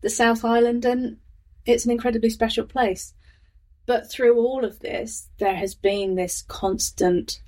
the 0.00 0.10
South 0.10 0.44
Island, 0.44 0.84
and 0.84 1.18
it's 1.66 1.84
an 1.84 1.90
incredibly 1.90 2.30
special 2.30 2.64
place. 2.64 3.14
But 3.86 4.10
through 4.10 4.38
all 4.38 4.64
of 4.64 4.78
this, 4.78 5.28
there 5.38 5.56
has 5.56 5.74
been 5.74 6.14
this 6.14 6.42
constant 6.42 7.40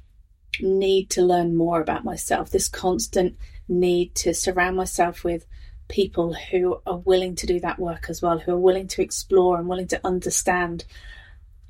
need 0.60 1.10
to 1.10 1.22
learn 1.22 1.56
more 1.56 1.80
about 1.80 2.04
myself, 2.04 2.50
this 2.50 2.68
constant 2.68 3.36
need 3.68 4.14
to 4.16 4.34
surround 4.34 4.76
myself 4.76 5.24
with 5.24 5.46
people 5.88 6.34
who 6.34 6.80
are 6.86 6.98
willing 6.98 7.34
to 7.36 7.46
do 7.46 7.60
that 7.60 7.78
work 7.78 8.06
as 8.08 8.22
well, 8.22 8.38
who 8.38 8.52
are 8.52 8.58
willing 8.58 8.88
to 8.88 9.02
explore 9.02 9.58
and 9.58 9.68
willing 9.68 9.88
to 9.88 10.00
understand. 10.04 10.84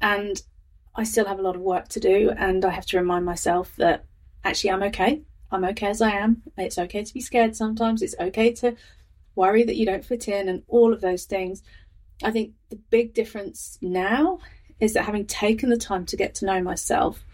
And 0.01 0.41
I 0.95 1.05
still 1.05 1.27
have 1.27 1.39
a 1.39 1.43
lot 1.43 1.57
of 1.57 1.63
work 1.63 1.89
to 1.89 2.01
do, 2.01 2.33
and 2.37 2.65
I 2.65 2.71
have 2.71 2.87
to 2.87 2.99
remind 2.99 3.25
myself 3.25 3.75
that 3.77 4.05
actually 4.45 4.71
I'm 4.71 4.83
okay. 4.85 5.23
I'm 5.51 5.65
okay 5.65 5.89
as 5.89 6.01
I 6.01 6.11
am. 6.11 6.43
It's 6.57 6.79
okay 6.79 7.05
to 7.05 7.15
be 7.15 7.21
scared 7.21 7.57
sometimes. 7.57 8.03
It's 8.03 8.15
okay 8.19 8.53
to 8.55 8.77
worry 9.35 9.63
that 9.65 9.77
you 9.77 9.87
don't 9.87 10.05
fit 10.05 10.29
in 10.29 10.49
and 10.49 10.63
all 10.69 10.93
of 10.93 11.01
those 11.01 11.25
things. 11.25 11.63
I 12.23 12.31
think 12.31 12.53
the 12.71 12.77
big 12.77 13.15
difference 13.15 13.79
now 13.81 14.39
is 14.81 14.95
that 14.95 15.05
having 15.05 15.27
taken 15.27 15.71
the 15.71 15.77
time 15.77 16.07
to 16.07 16.17
get 16.17 16.35
to 16.37 16.47
know 16.47 16.63
myself, 16.63 17.25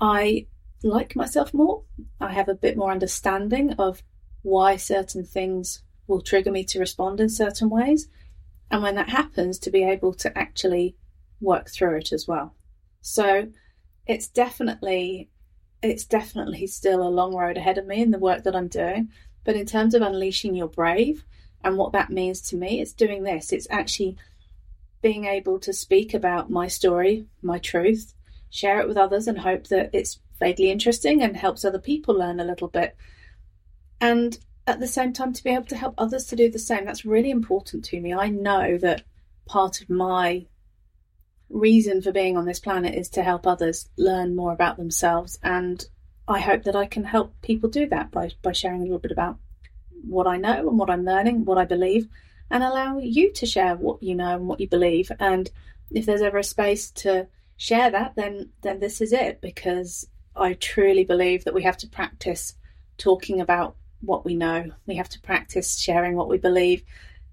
I 0.00 0.46
like 0.82 1.16
myself 1.16 1.52
more. 1.52 1.82
I 2.20 2.32
have 2.32 2.48
a 2.48 2.54
bit 2.54 2.76
more 2.76 2.92
understanding 2.92 3.74
of 3.74 4.02
why 4.48 4.76
certain 4.76 5.24
things 5.24 5.82
will 6.06 6.22
trigger 6.22 6.50
me 6.50 6.64
to 6.64 6.80
respond 6.80 7.20
in 7.20 7.28
certain 7.28 7.68
ways. 7.68 8.08
And 8.70 8.82
when 8.82 8.94
that 8.96 9.10
happens, 9.10 9.58
to 9.60 9.70
be 9.70 9.84
able 9.84 10.14
to 10.14 10.36
actually 10.36 10.96
work 11.40 11.70
through 11.70 11.96
it 11.98 12.12
as 12.12 12.26
well. 12.26 12.54
So 13.00 13.48
it's 14.06 14.28
definitely 14.28 15.28
it's 15.80 16.04
definitely 16.04 16.66
still 16.66 17.06
a 17.06 17.08
long 17.08 17.34
road 17.34 17.56
ahead 17.56 17.78
of 17.78 17.86
me 17.86 18.02
in 18.02 18.10
the 18.10 18.18
work 18.18 18.42
that 18.42 18.56
I'm 18.56 18.68
doing. 18.68 19.10
But 19.44 19.54
in 19.54 19.66
terms 19.66 19.94
of 19.94 20.02
unleashing 20.02 20.56
your 20.56 20.66
brave 20.66 21.24
and 21.62 21.76
what 21.76 21.92
that 21.92 22.10
means 22.10 22.40
to 22.48 22.56
me, 22.56 22.80
it's 22.80 22.92
doing 22.92 23.22
this. 23.22 23.52
It's 23.52 23.68
actually 23.70 24.16
being 25.02 25.26
able 25.26 25.60
to 25.60 25.72
speak 25.72 26.14
about 26.14 26.50
my 26.50 26.66
story, 26.66 27.26
my 27.42 27.58
truth, 27.58 28.14
share 28.50 28.80
it 28.80 28.88
with 28.88 28.96
others, 28.96 29.28
and 29.28 29.38
hope 29.38 29.68
that 29.68 29.90
it's 29.92 30.18
vaguely 30.40 30.70
interesting 30.70 31.22
and 31.22 31.36
helps 31.36 31.64
other 31.64 31.78
people 31.78 32.14
learn 32.16 32.40
a 32.40 32.44
little 32.44 32.68
bit. 32.68 32.96
And 34.00 34.38
at 34.66 34.80
the 34.80 34.86
same 34.86 35.12
time, 35.12 35.32
to 35.32 35.44
be 35.44 35.50
able 35.50 35.64
to 35.66 35.76
help 35.76 35.94
others 35.98 36.26
to 36.26 36.36
do 36.36 36.50
the 36.50 36.58
same, 36.58 36.84
that's 36.84 37.04
really 37.04 37.30
important 37.30 37.84
to 37.86 38.00
me. 38.00 38.12
I 38.14 38.28
know 38.28 38.78
that 38.78 39.02
part 39.46 39.80
of 39.80 39.90
my 39.90 40.46
reason 41.48 42.02
for 42.02 42.12
being 42.12 42.36
on 42.36 42.44
this 42.44 42.60
planet 42.60 42.94
is 42.94 43.08
to 43.08 43.22
help 43.22 43.46
others 43.46 43.88
learn 43.96 44.36
more 44.36 44.52
about 44.52 44.76
themselves. 44.76 45.38
And 45.42 45.84
I 46.28 46.40
hope 46.40 46.64
that 46.64 46.76
I 46.76 46.86
can 46.86 47.04
help 47.04 47.40
people 47.40 47.70
do 47.70 47.86
that 47.88 48.10
by, 48.10 48.30
by 48.42 48.52
sharing 48.52 48.80
a 48.80 48.84
little 48.84 48.98
bit 48.98 49.12
about 49.12 49.38
what 50.02 50.26
I 50.26 50.36
know 50.36 50.68
and 50.68 50.78
what 50.78 50.90
I'm 50.90 51.04
learning, 51.04 51.44
what 51.44 51.58
I 51.58 51.64
believe, 51.64 52.06
and 52.50 52.62
allow 52.62 52.98
you 52.98 53.32
to 53.32 53.46
share 53.46 53.74
what 53.76 54.02
you 54.02 54.14
know 54.14 54.36
and 54.36 54.46
what 54.46 54.60
you 54.60 54.68
believe. 54.68 55.10
And 55.18 55.50
if 55.90 56.06
there's 56.06 56.22
ever 56.22 56.38
a 56.38 56.44
space 56.44 56.90
to 56.92 57.26
share 57.56 57.90
that, 57.90 58.14
then 58.16 58.50
then 58.62 58.80
this 58.80 59.00
is 59.00 59.12
it 59.12 59.40
because 59.40 60.06
I 60.36 60.54
truly 60.54 61.04
believe 61.04 61.44
that 61.44 61.54
we 61.54 61.62
have 61.64 61.76
to 61.78 61.88
practice 61.88 62.54
talking 62.96 63.40
about 63.40 63.76
what 64.00 64.24
we 64.24 64.34
know. 64.34 64.70
We 64.86 64.96
have 64.96 65.08
to 65.10 65.20
practice 65.20 65.78
sharing 65.78 66.16
what 66.16 66.28
we 66.28 66.38
believe 66.38 66.82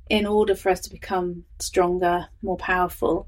in 0.10 0.25
order 0.25 0.55
for 0.55 0.69
us 0.69 0.81
to 0.81 0.89
become 0.89 1.45
stronger, 1.59 2.27
more 2.42 2.57
powerful, 2.57 3.27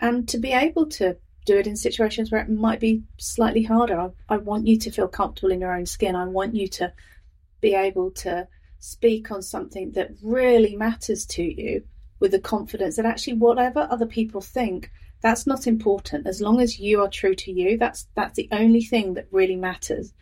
and 0.00 0.28
to 0.28 0.38
be 0.38 0.52
able 0.52 0.86
to 0.86 1.16
do 1.44 1.58
it 1.58 1.66
in 1.66 1.76
situations 1.76 2.30
where 2.30 2.40
it 2.40 2.48
might 2.48 2.80
be 2.80 3.02
slightly 3.18 3.62
harder. 3.62 3.98
I, 4.00 4.10
I 4.28 4.36
want 4.38 4.66
you 4.66 4.78
to 4.78 4.90
feel 4.90 5.08
comfortable 5.08 5.52
in 5.52 5.60
your 5.60 5.74
own 5.74 5.86
skin. 5.86 6.16
I 6.16 6.24
want 6.24 6.54
you 6.54 6.68
to 6.68 6.92
be 7.60 7.74
able 7.74 8.10
to 8.10 8.48
speak 8.78 9.30
on 9.30 9.42
something 9.42 9.92
that 9.92 10.10
really 10.22 10.76
matters 10.76 11.24
to 11.24 11.42
you 11.42 11.82
with 12.20 12.32
the 12.32 12.38
confidence 12.38 12.96
that 12.96 13.06
actually 13.06 13.34
whatever 13.34 13.88
other 13.90 14.06
people 14.06 14.40
think 14.40 14.90
that's 15.22 15.46
not 15.46 15.66
important 15.66 16.26
as 16.26 16.42
long 16.42 16.60
as 16.60 16.78
you 16.78 17.00
are 17.00 17.08
true 17.08 17.34
to 17.34 17.50
you 17.50 17.78
that's 17.78 18.06
that's 18.14 18.36
the 18.36 18.48
only 18.52 18.82
thing 18.82 19.14
that 19.14 19.26
really 19.30 19.56
matters 19.56 20.12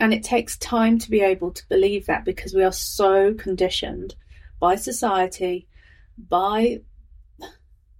and 0.00 0.14
it 0.14 0.22
takes 0.22 0.56
time 0.58 0.98
to 0.98 1.10
be 1.10 1.20
able 1.20 1.50
to 1.50 1.68
believe 1.68 2.06
that 2.06 2.24
because 2.24 2.54
we 2.54 2.62
are 2.62 2.72
so 2.72 3.34
conditioned 3.34 4.14
by 4.60 4.74
society 4.74 5.66
by 6.28 6.80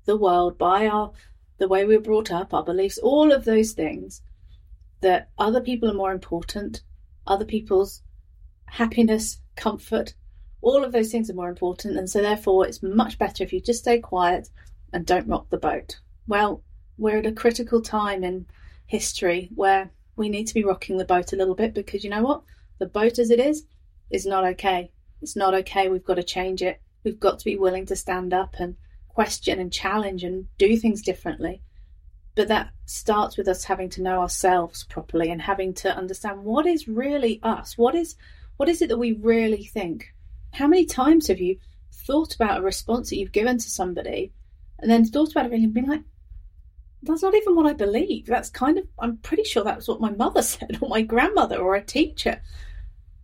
the 0.05 0.17
world 0.17 0.59
by 0.59 0.87
our 0.87 1.13
the 1.59 1.69
way 1.69 1.85
we 1.85 1.97
we're 1.97 2.03
brought 2.03 2.33
up 2.33 2.55
our 2.55 2.65
beliefs 2.65 2.99
all 2.99 3.33
of 3.33 3.45
those 3.45 3.73
things 3.73 4.23
that 5.01 5.29
other 5.39 5.61
people 5.61 5.91
are 5.91 5.95
more 5.95 6.13
important 6.13 6.83
other 7.27 7.45
people's 7.45 8.03
happiness 8.67 9.41
comfort, 9.57 10.15
all 10.61 10.85
of 10.85 10.93
those 10.93 11.13
things 11.13 11.31
are 11.31 11.35
more 11.35 11.49
important. 11.49 11.97
And 11.97 12.09
so, 12.09 12.21
therefore, 12.21 12.67
it's 12.67 12.83
much 12.83 13.19
better 13.19 13.45
if 13.45 13.53
you 13.53 13.61
just 13.61 13.81
stay 13.81 13.99
quiet 14.01 14.49
and 14.93 15.07
don't 15.07 15.29
rock 15.29 15.49
the 15.51 15.59
boat. 15.59 16.01
Well, 16.27 16.63
we're 16.97 17.19
at 17.19 17.27
a 17.27 17.33
critical 17.33 17.81
time 17.81 18.25
in 18.25 18.47
history 18.87 19.51
where 19.55 19.91
we 20.19 20.29
need 20.29 20.47
to 20.49 20.55
be 20.55 20.65
rocking 20.65 20.99
the 20.99 21.05
boat 21.05 21.33
a 21.33 21.37
little 21.37 21.55
bit 21.55 21.75
because 21.75 22.05
you 22.05 22.11
know 22.11 22.23
what? 22.23 22.43
The 22.79 22.87
boat 22.87 23.19
as 23.19 23.31
it 23.31 23.41
is 23.41 23.65
is 24.11 24.27
not 24.27 24.45
okay. 24.45 24.91
It's 25.23 25.37
not 25.37 25.55
okay. 25.55 25.89
We've 25.89 26.05
got 26.05 26.15
to 26.15 26.23
change 26.23 26.63
it. 26.63 26.81
We've 27.05 27.19
got 27.19 27.39
to 27.39 27.45
be 27.45 27.57
willing 27.57 27.87
to 27.87 27.97
stand 27.97 28.35
up 28.35 28.57
and 28.59 28.77
question 29.09 29.59
and 29.59 29.73
challenge 29.73 30.25
and 30.25 30.47
do 30.59 30.77
things 30.77 31.03
differently. 31.03 31.63
But 32.35 32.49
that 32.49 32.71
starts 32.85 33.37
with 33.37 33.49
us 33.49 33.65
having 33.65 33.89
to 33.91 34.03
know 34.03 34.21
ourselves 34.21 34.85
properly 34.85 35.31
and 35.31 35.43
having 35.43 35.75
to 35.75 35.97
understand 35.97 36.45
what 36.45 36.67
is 36.67 36.87
really 36.87 37.41
us. 37.43 37.77
What 37.77 37.95
is 37.95 38.17
what 38.57 38.69
is 38.69 38.83
it 38.83 38.89
that 38.89 38.99
we 38.99 39.13
really 39.13 39.65
think? 39.65 40.15
How 40.53 40.67
many 40.67 40.85
times 40.85 41.29
have 41.29 41.41
you 41.41 41.59
thought 41.93 42.35
about 42.35 42.59
a 42.59 42.63
response 42.63 43.11
that 43.11 43.17
you've 43.17 43.33
given 43.33 43.59
to 43.59 43.71
somebody 43.71 44.33
and 44.79 44.91
then 44.91 45.05
thought 45.05 45.31
about 45.33 45.47
it 45.47 45.53
and 45.53 45.75
been 45.75 45.87
like, 45.87 46.03
that's 47.03 47.23
not 47.23 47.35
even 47.35 47.55
what 47.55 47.67
I 47.67 47.73
believe. 47.73 48.27
That's 48.27 48.51
kind 48.51 48.79
of, 48.79 48.87
I'm 48.99 49.19
pretty 49.19 49.45
sure 49.45 49.65
that's 49.65 49.89
what 49.89 50.01
my 50.01 50.11
mother 50.11 50.43
said 50.55 50.79
or 50.81 50.89
my 50.89 51.03
grandmother 51.03 51.59
or 51.59 51.75
a 51.75 51.85
teacher. 51.85 52.41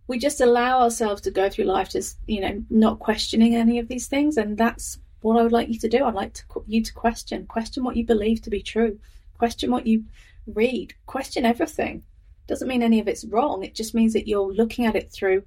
We 0.07 0.19
just 0.19 0.41
allow 0.41 0.81
ourselves 0.81 1.21
to 1.23 1.31
go 1.31 1.49
through 1.49 1.65
life 1.65 1.89
just, 1.89 2.17
you 2.27 2.41
know, 2.41 2.63
not 2.69 2.99
questioning 2.99 3.55
any 3.55 3.79
of 3.79 3.87
these 3.87 4.07
things. 4.07 4.37
And 4.37 4.57
that's 4.57 4.99
what 5.21 5.39
I 5.39 5.43
would 5.43 5.51
like 5.51 5.69
you 5.69 5.79
to 5.79 5.89
do. 5.89 6.05
I'd 6.05 6.13
like 6.13 6.33
to, 6.33 6.43
you 6.67 6.83
to 6.83 6.93
question, 6.93 7.47
question 7.47 7.83
what 7.83 7.95
you 7.95 8.05
believe 8.05 8.41
to 8.43 8.49
be 8.49 8.61
true, 8.61 8.99
question 9.37 9.71
what 9.71 9.87
you 9.87 10.05
read, 10.47 10.93
question 11.07 11.45
everything 11.45 12.03
doesn't 12.47 12.67
mean 12.67 12.83
any 12.83 12.99
of 12.99 13.07
it's 13.07 13.25
wrong. 13.25 13.63
It 13.63 13.73
just 13.73 13.95
means 13.95 14.13
that 14.13 14.27
you're 14.27 14.53
looking 14.53 14.85
at 14.85 14.95
it 14.95 15.11
through 15.11 15.43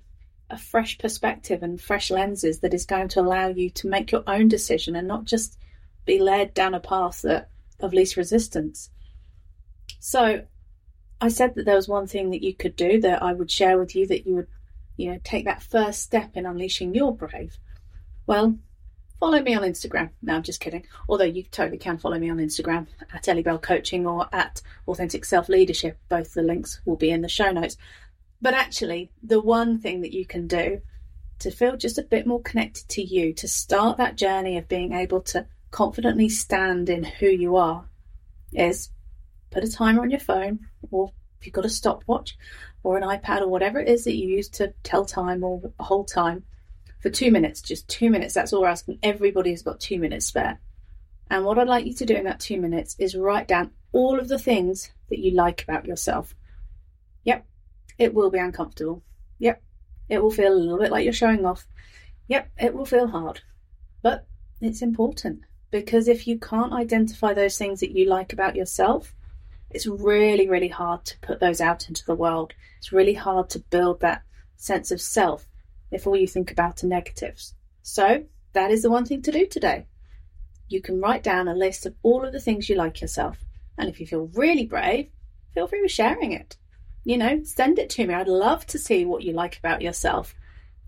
a 0.50 0.58
fresh 0.58 0.98
perspective 0.98 1.62
and 1.62 1.80
fresh 1.80 2.10
lenses 2.10 2.60
that 2.60 2.74
is 2.74 2.86
going 2.86 3.08
to 3.08 3.20
allow 3.20 3.48
you 3.48 3.70
to 3.70 3.88
make 3.88 4.10
your 4.10 4.24
own 4.26 4.48
decision 4.48 4.96
and 4.96 5.06
not 5.06 5.24
just 5.24 5.58
be 6.06 6.18
led 6.18 6.54
down 6.54 6.74
a 6.74 6.80
path 6.80 7.22
that, 7.22 7.50
of 7.80 7.92
least 7.92 8.16
resistance. 8.16 8.90
So, 10.00 10.44
I 11.20 11.28
said 11.28 11.54
that 11.56 11.64
there 11.64 11.74
was 11.74 11.88
one 11.88 12.06
thing 12.06 12.30
that 12.30 12.42
you 12.42 12.54
could 12.54 12.76
do 12.76 13.00
that 13.00 13.22
I 13.22 13.32
would 13.32 13.50
share 13.50 13.78
with 13.78 13.96
you 13.96 14.06
that 14.06 14.26
you 14.26 14.36
would, 14.36 14.46
you 14.96 15.10
know, 15.10 15.18
take 15.24 15.44
that 15.46 15.62
first 15.62 16.02
step 16.02 16.36
in 16.36 16.46
unleashing 16.46 16.94
your 16.94 17.14
brave. 17.14 17.58
Well, 18.26 18.58
follow 19.18 19.42
me 19.42 19.54
on 19.54 19.62
Instagram. 19.62 20.10
No, 20.22 20.36
I'm 20.36 20.42
just 20.42 20.60
kidding. 20.60 20.86
Although 21.08 21.24
you 21.24 21.42
totally 21.42 21.78
can 21.78 21.98
follow 21.98 22.18
me 22.18 22.30
on 22.30 22.38
Instagram 22.38 22.86
at 23.12 23.26
Ellie 23.26 23.42
Bell 23.42 23.58
Coaching 23.58 24.06
or 24.06 24.28
at 24.32 24.62
Authentic 24.86 25.24
Self 25.24 25.48
Leadership. 25.48 25.98
Both 26.08 26.34
the 26.34 26.42
links 26.42 26.80
will 26.84 26.96
be 26.96 27.10
in 27.10 27.22
the 27.22 27.28
show 27.28 27.50
notes. 27.50 27.76
But 28.40 28.54
actually, 28.54 29.10
the 29.22 29.40
one 29.40 29.78
thing 29.78 30.02
that 30.02 30.12
you 30.12 30.24
can 30.24 30.46
do 30.46 30.82
to 31.40 31.50
feel 31.50 31.76
just 31.76 31.98
a 31.98 32.02
bit 32.02 32.26
more 32.26 32.42
connected 32.42 32.88
to 32.88 33.02
you, 33.02 33.32
to 33.34 33.48
start 33.48 33.98
that 33.98 34.16
journey 34.16 34.56
of 34.56 34.68
being 34.68 34.92
able 34.92 35.20
to 35.22 35.46
confidently 35.70 36.28
stand 36.28 36.88
in 36.88 37.04
who 37.04 37.26
you 37.26 37.56
are, 37.56 37.88
is 38.52 38.90
put 39.50 39.64
a 39.64 39.70
timer 39.70 40.02
on 40.02 40.10
your 40.10 40.20
phone, 40.20 40.60
or 40.90 41.12
if 41.40 41.46
you've 41.46 41.54
got 41.54 41.64
a 41.64 41.70
stopwatch 41.70 42.36
or 42.82 42.96
an 42.96 43.02
iPad 43.02 43.42
or 43.42 43.48
whatever 43.48 43.80
it 43.80 43.88
is 43.88 44.04
that 44.04 44.16
you 44.16 44.28
use 44.28 44.48
to 44.48 44.72
tell 44.82 45.04
time 45.04 45.44
or 45.44 45.72
hold 45.78 46.08
time 46.08 46.44
for 47.00 47.10
two 47.10 47.30
minutes, 47.30 47.60
just 47.60 47.88
two 47.88 48.10
minutes. 48.10 48.34
That's 48.34 48.52
all 48.52 48.62
we're 48.62 48.68
asking. 48.68 48.98
Everybody 49.02 49.50
has 49.50 49.62
got 49.62 49.80
two 49.80 49.98
minutes 49.98 50.26
spare. 50.26 50.60
And 51.30 51.44
what 51.44 51.58
I'd 51.58 51.68
like 51.68 51.86
you 51.86 51.94
to 51.94 52.06
do 52.06 52.14
in 52.14 52.24
that 52.24 52.40
two 52.40 52.60
minutes 52.60 52.96
is 52.98 53.14
write 53.14 53.48
down 53.48 53.70
all 53.92 54.18
of 54.18 54.28
the 54.28 54.38
things 54.38 54.90
that 55.10 55.18
you 55.18 55.32
like 55.32 55.62
about 55.62 55.86
yourself. 55.86 56.34
Yep, 57.24 57.46
it 57.98 58.14
will 58.14 58.30
be 58.30 58.38
uncomfortable. 58.38 59.02
Yep, 59.38 59.62
it 60.08 60.22
will 60.22 60.30
feel 60.30 60.52
a 60.52 60.54
little 60.54 60.78
bit 60.78 60.90
like 60.90 61.04
you're 61.04 61.12
showing 61.12 61.44
off. 61.44 61.68
Yep, 62.28 62.50
it 62.58 62.74
will 62.74 62.86
feel 62.86 63.06
hard. 63.06 63.42
But 64.02 64.26
it's 64.60 64.82
important 64.82 65.42
because 65.70 66.08
if 66.08 66.26
you 66.26 66.38
can't 66.38 66.72
identify 66.72 67.34
those 67.34 67.58
things 67.58 67.80
that 67.80 67.92
you 67.92 68.06
like 68.06 68.32
about 68.32 68.56
yourself, 68.56 69.14
it's 69.70 69.86
really, 69.86 70.48
really 70.48 70.68
hard 70.68 71.04
to 71.06 71.18
put 71.18 71.40
those 71.40 71.60
out 71.60 71.88
into 71.88 72.04
the 72.04 72.14
world. 72.14 72.54
It's 72.78 72.92
really 72.92 73.14
hard 73.14 73.50
to 73.50 73.58
build 73.58 74.00
that 74.00 74.22
sense 74.56 74.90
of 74.90 75.00
self 75.00 75.46
if 75.90 76.06
all 76.06 76.16
you 76.16 76.26
think 76.26 76.50
about 76.50 76.82
are 76.82 76.86
negatives. 76.86 77.54
So, 77.82 78.24
that 78.54 78.70
is 78.70 78.82
the 78.82 78.90
one 78.90 79.04
thing 79.04 79.22
to 79.22 79.32
do 79.32 79.46
today. 79.46 79.86
You 80.68 80.80
can 80.80 81.00
write 81.00 81.22
down 81.22 81.48
a 81.48 81.54
list 81.54 81.86
of 81.86 81.94
all 82.02 82.24
of 82.24 82.32
the 82.32 82.40
things 82.40 82.68
you 82.68 82.76
like 82.76 83.00
yourself. 83.00 83.38
And 83.76 83.88
if 83.88 84.00
you 84.00 84.06
feel 84.06 84.30
really 84.34 84.66
brave, 84.66 85.08
feel 85.54 85.66
free 85.66 85.82
with 85.82 85.90
sharing 85.90 86.32
it. 86.32 86.56
You 87.04 87.16
know, 87.16 87.42
send 87.44 87.78
it 87.78 87.90
to 87.90 88.06
me. 88.06 88.14
I'd 88.14 88.28
love 88.28 88.66
to 88.66 88.78
see 88.78 89.04
what 89.04 89.22
you 89.22 89.32
like 89.32 89.58
about 89.58 89.82
yourself. 89.82 90.34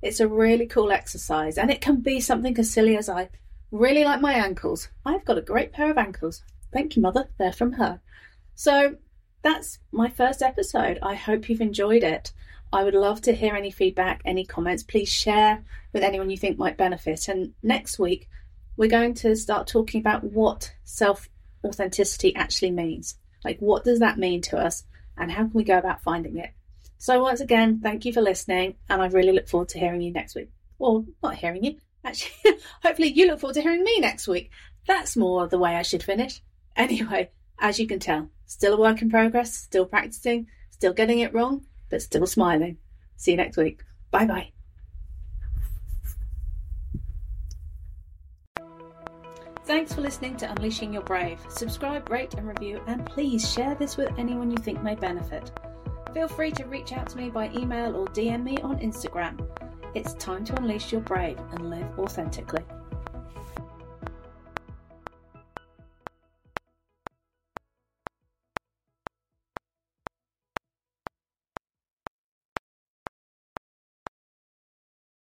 It's 0.03 0.21
a 0.21 0.29
really 0.29 0.67
cool 0.67 0.91
exercise, 0.91 1.59
and 1.59 1.71
it 1.71 1.81
can 1.81 2.01
be 2.01 2.21
something 2.21 2.59
as 2.59 2.71
silly 2.71 2.97
as 2.97 3.09
I 3.09 3.29
really 3.71 4.05
like 4.05 4.21
my 4.21 4.35
ankles. 4.35 4.89
I've 5.05 5.25
got 5.25 5.39
a 5.39 5.43
great 5.43 5.73
pair 5.73 5.91
of 5.91 5.99
ankles. 5.99 6.43
Thank 6.73 6.97
you, 6.97 7.03
Mother. 7.03 7.29
They're 7.39 7.53
from 7.53 7.73
her. 7.73 8.01
So 8.55 8.97
that's 9.43 9.79
my 9.93 10.09
first 10.09 10.43
episode. 10.43 10.99
I 11.03 11.15
hope 11.15 11.49
you've 11.49 11.61
enjoyed 11.61 12.03
it. 12.03 12.33
I 12.73 12.85
would 12.85 12.95
love 12.95 13.21
to 13.23 13.35
hear 13.35 13.57
any 13.57 13.71
feedback, 13.71 14.23
any 14.25 14.45
comments. 14.45 14.83
Please 14.83 15.09
share 15.09 15.65
with 15.93 16.03
anyone 16.03 16.31
you 16.31 16.37
think 16.37 16.59
might 16.59 16.77
benefit. 16.77 17.29
And 17.29 17.55
next 17.63 17.99
week, 17.99 18.29
we're 18.77 18.89
going 18.89 19.15
to 19.15 19.35
start 19.35 19.67
talking 19.67 20.01
about 20.01 20.25
what 20.25 20.73
self 20.85 21.29
authenticity 21.65 22.35
actually 22.37 22.71
means. 22.71 23.17
Like, 23.45 23.59
what 23.59 23.85
does 23.85 23.99
that 24.01 24.19
mean 24.19 24.41
to 24.43 24.59
us, 24.59 24.85
and 25.17 25.33
how 25.33 25.43
can 25.43 25.53
we 25.55 25.65
go 25.65 25.79
about 25.79 26.03
finding 26.03 26.37
it? 26.37 26.51
So, 26.99 27.23
once 27.23 27.41
again, 27.41 27.81
thank 27.83 28.05
you 28.05 28.13
for 28.13 28.21
listening, 28.21 28.77
and 28.89 29.03
I 29.03 29.07
really 29.07 29.33
look 29.33 29.49
forward 29.49 29.71
to 29.71 29.79
hearing 29.79 30.03
you 30.03 30.13
next 30.13 30.35
week. 30.35 30.51
Or 30.79 31.05
not 31.23 31.37
hearing 31.37 31.65
you, 31.65 31.77
actually, 32.05 32.57
hopefully, 32.83 33.09
you 33.09 33.27
look 33.27 33.41
forward 33.41 33.55
to 33.55 33.63
hearing 33.63 33.85
me 33.85 34.01
next 34.01 34.29
week. 34.29 34.51
That's 34.87 35.17
more 35.17 35.47
the 35.47 35.59
way 35.59 35.77
I 35.77 35.83
should 35.83 36.03
finish. 36.03 36.41
Anyway, 36.77 37.29
as 37.59 37.81
you 37.81 37.87
can 37.87 37.99
tell, 37.99 38.31
still 38.47 38.75
a 38.75 38.81
work 38.81 39.03
in 39.03 39.11
progress, 39.11 39.53
still 39.53 39.85
practicing, 39.85 40.47
still 40.71 40.95
getting 40.95 41.19
it 41.19 41.35
wrong, 41.35 41.67
but 41.91 42.01
still 42.01 42.27
smiling. 42.27 42.79
See 43.17 43.33
you 43.33 43.37
next 43.37 43.57
week. 43.57 43.83
Bye 44.11 44.25
bye. 44.25 44.53
Thanks 49.65 49.93
for 49.93 50.01
listening 50.01 50.37
to 50.39 50.51
Unleashing 50.51 50.93
Your 50.95 51.03
Brave. 51.03 51.39
Subscribe, 51.49 52.09
rate, 52.11 52.35
and 52.35 52.49
review, 52.49 52.81
and 52.87 53.05
please 53.05 53.53
share 53.53 53.75
this 53.75 53.97
with 53.97 54.11
anyone 54.17 54.51
you 54.51 54.57
think 54.57 54.83
may 54.83 54.95
benefit. 54.95 55.51
Feel 56.13 56.29
free 56.29 56.51
to 56.53 56.65
reach 56.65 56.93
out 56.93 57.09
to 57.11 57.17
me 57.17 57.31
by 57.31 57.51
email 57.51 57.95
or 57.95 58.07
DM 58.07 58.43
me 58.43 58.57
on 58.59 58.79
Instagram. 58.79 59.39
It's 59.93 60.15
time 60.15 60.45
to 60.45 60.57
unleash 60.57 60.93
your 60.93 61.01
brave 61.01 61.37
and 61.51 61.69
live 61.69 61.99
authentically. 61.99 62.63